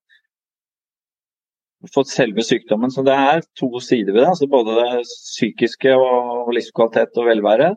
[1.95, 2.93] for selve sykdommen.
[2.93, 4.33] Så det er to sider ved det.
[4.35, 7.71] altså Både det psykiske og livskvalitet og velvære.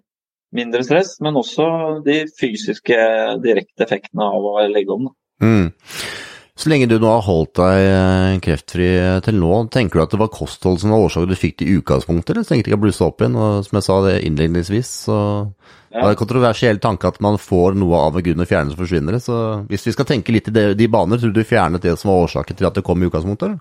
[0.52, 1.66] Mindre stress, men også
[2.04, 2.98] de fysiske
[3.46, 5.08] direkte effektene av å legge om.
[5.40, 5.72] Mm.
[6.62, 8.88] Så lenge du nå har holdt deg eh, kreftfri
[9.26, 11.80] til nå, tenker du at det var kosthold som var årsaken du fikk det i
[11.80, 13.38] utgangspunktet, eller så lenge det ikke å blusse opp igjen?
[13.42, 15.96] Og som jeg sa det innledningsvis, så ja.
[15.96, 18.84] det er en kontroversiell tanke at man får noe av en grunn å fjerne, og
[18.84, 19.18] forsvinner.
[19.24, 19.40] Så
[19.72, 22.14] hvis vi skal tenke litt i de, de baner, tror du du fjernet det som
[22.14, 23.50] var årsaken til at det kom i utgangspunktet?
[23.50, 23.60] eller?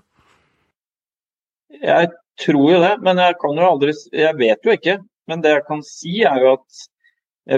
[1.81, 2.13] Jeg
[2.45, 4.99] tror jo det, men jeg kan jo aldri Jeg vet jo ikke.
[5.29, 7.00] Men det jeg kan si, er jo at Eh,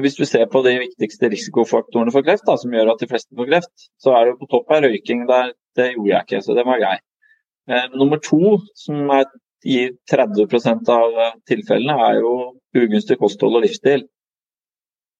[0.04, 3.36] hvis du ser på de viktigste risikofaktorene for kreft, da, som gjør at de fleste
[3.36, 5.26] får kreft, så er det på topp av røyking.
[5.30, 6.98] Der, det gjorde jeg ikke, så det var grei.
[7.72, 9.28] Eh, nummer to, som er
[9.64, 9.80] i
[10.12, 11.20] 30% av
[11.50, 12.34] tilfellene, er jo
[12.80, 14.08] ugunstig kosthold og livsstil.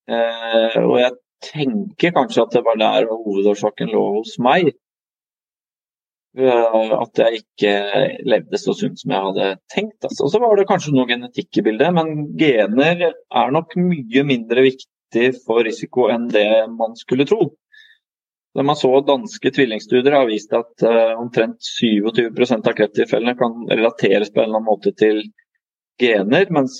[0.08, 1.12] Eh, og jeg
[1.44, 4.72] tenker kanskje at det var der hovedårsaken lå hos meg.
[6.34, 7.72] Eh, at jeg ikke
[8.26, 10.00] levde så sunt som jeg hadde tenkt.
[10.02, 10.24] Altså.
[10.26, 14.64] Og så var det kanskje noe genetikk i bildet, men gener er nok mye mindre
[14.66, 17.52] viktig for risiko enn det man skulle tro.
[18.54, 24.30] Da man så danske tvillingstudier har vist at uh, omtrent 27% av krefttilfellene kan relateres
[24.30, 25.24] på en eller annen måte til
[25.98, 26.76] gener, mens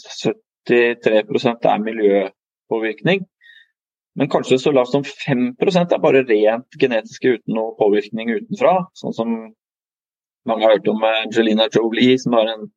[0.70, 3.26] 73% er miljøpåvirkning.
[4.18, 8.76] Men kanskje så lavt som 5% er bare rent genetiske uten noe påvirkning utenfra.
[8.98, 9.34] Sånn som
[10.46, 12.68] mange har hørt om Angelina Jolie, som har en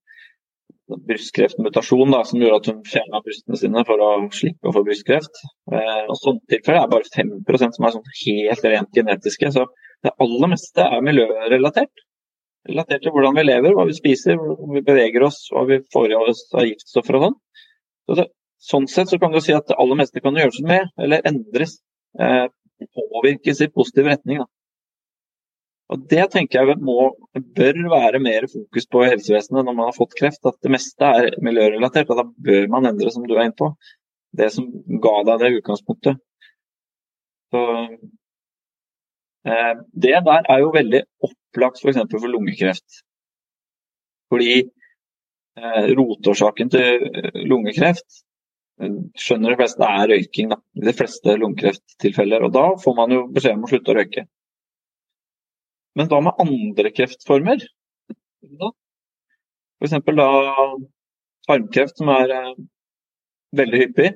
[0.88, 5.42] brystkreftmutasjon da, som gjorde at hun fjerna brystene sine for å slippe å få brystkreft.
[5.74, 9.52] Eh, og Sånne tilfeller er bare 5% som er sånn helt rent genetiske.
[9.54, 9.68] Så
[10.06, 12.06] det aller meste er miljørelatert.
[12.68, 16.12] Relatert til hvordan vi lever, hva vi spiser, hvor vi beveger oss, hva vi får
[16.12, 17.38] i oss av giftstoffer og sånn.
[18.08, 18.28] Så det,
[18.58, 21.78] Sånn sett så kan du si at det aller meste kan gjøres med, eller endres.
[22.20, 22.46] Eh,
[22.98, 24.42] påvirkes i positiv retning.
[24.42, 24.48] Da.
[25.94, 27.14] Og Det tenker jeg må,
[27.56, 30.44] bør være mer fokus på helsevesenet når man har fått kreft.
[30.46, 33.72] At det meste er miljørelatert, og da bør man endre, som du er inne på.
[34.38, 34.68] Det som
[35.04, 36.20] ga deg det utgangspunktet.
[37.54, 37.62] Så,
[39.48, 42.02] eh, det der er jo veldig opplagt f.eks.
[42.04, 43.04] For, for lungekreft.
[44.34, 48.26] Fordi eh, rotårsaken til lungekreft
[48.78, 50.52] skjønner de fleste er røyking.
[50.54, 50.60] Da.
[50.88, 52.46] De fleste lungekrefttilfeller.
[52.46, 54.28] Og da får man jo beskjed om å slutte å røyke.
[55.98, 57.64] Men hva med andre kreftformer?
[59.82, 59.98] F.eks.
[60.18, 60.30] da
[61.48, 62.54] tarmkreft, som er eh,
[63.58, 64.14] veldig hyppig.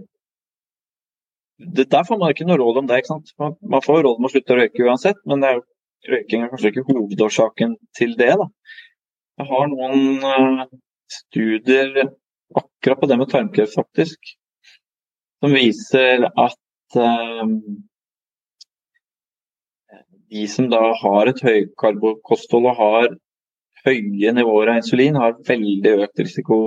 [1.62, 3.02] Det, der får man ikke noe råd om det.
[3.02, 3.34] ikke sant?
[3.42, 5.62] Man, man får råd om å slutte å røyke uansett, men er
[6.10, 8.34] røyking er kanskje ikke hovedårsaken til det.
[8.42, 8.50] da.
[9.42, 10.64] Jeg har noen eh,
[11.12, 12.04] studier
[12.58, 14.36] akkurat på det med tarmkreft, faktisk
[15.42, 17.54] som viser at eh,
[20.32, 23.08] de som da har et høykarbokosthold og har
[23.86, 26.60] høye nivåer av insulin, har veldig økt risiko.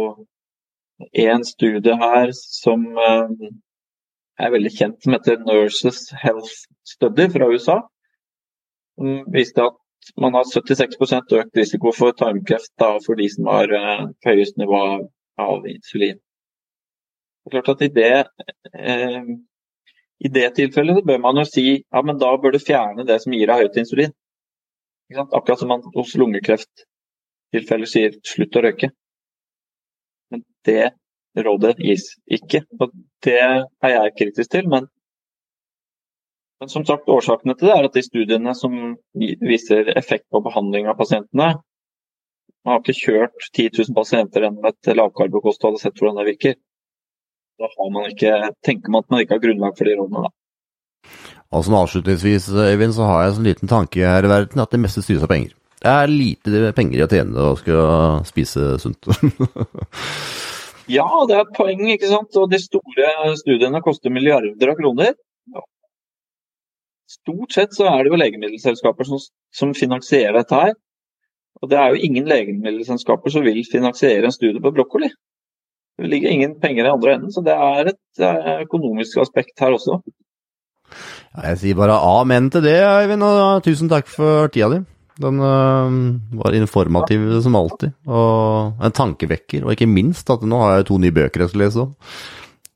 [1.14, 3.48] En studie her som eh,
[4.42, 7.78] er veldig kjent, som heter Nurses Health Study fra USA,
[8.98, 9.80] som viste at
[10.20, 14.82] man har 76% økt risiko for tarmkreft da, for de som har eh, høyest nivå
[15.40, 16.18] av insulin.
[17.44, 18.12] Det er klart at i det,
[18.80, 19.22] eh,
[20.24, 23.34] i det tilfellet bør man jo si ja, men da bør du fjerne det som
[23.36, 24.14] gir deg høyt insulin.
[25.14, 28.90] Akkurat som man hos lungekrefttilfeller sier slutt å røyke.
[30.32, 30.94] Men det
[31.36, 32.64] rådet gis ikke.
[32.80, 32.92] Og
[33.26, 34.68] det er jeg kritisk til.
[34.72, 34.88] Men,
[36.60, 40.88] men som sagt, årsakene til det er at de studiene som viser effekt på behandling
[40.88, 41.54] av pasientene,
[42.64, 46.54] man har ikke kjørt 10 000 pasienter gjennom et lavkarbokosthold og sett hvordan det virker.
[47.60, 48.32] Da man ikke,
[48.66, 50.32] tenker man at man ikke har grunnlag for de rådene, da.
[51.54, 54.72] Og som avslutningsvis, Øyvind, så har jeg en sånn liten tanke her i verden at
[54.74, 55.52] det meste styres av penger.
[55.84, 59.06] Det er lite penger i å tjene og skal spise sunt.
[60.96, 62.38] ja, det er et poeng, ikke sant.
[62.40, 65.12] Og de store studiene koster milliarder av kroner.
[67.14, 69.20] Stort sett så er det jo legemiddelselskaper som,
[69.54, 70.74] som finansierer dette her.
[71.62, 75.12] Og det er jo ingen legemiddelselskaper som vil finansiere en studie på brokkoli.
[76.00, 78.24] Det ligger ingen penger i andre enden, så det er et
[78.64, 80.00] økonomisk aspekt her også.
[81.34, 84.80] Ja, jeg sier bare amen til det, Eivind, og tusen takk for tida di.
[85.22, 85.94] Den uh,
[86.40, 89.62] var informativ som alltid, og en tankevekker.
[89.62, 91.92] Og ikke minst at nå har jeg to nye bøker jeg skal lese om.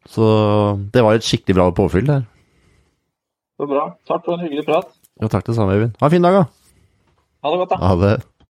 [0.08, 0.28] Så
[0.94, 2.22] det var et skikkelig bra påfyll der.
[3.58, 3.88] Så bra.
[4.06, 4.94] Takk for en hyggelig prat.
[5.18, 5.98] Ja, takk det samme, Eivind.
[5.98, 6.44] Ha en fin dag, da.
[7.42, 7.80] Ha det godt, da.
[7.82, 8.16] Ha det.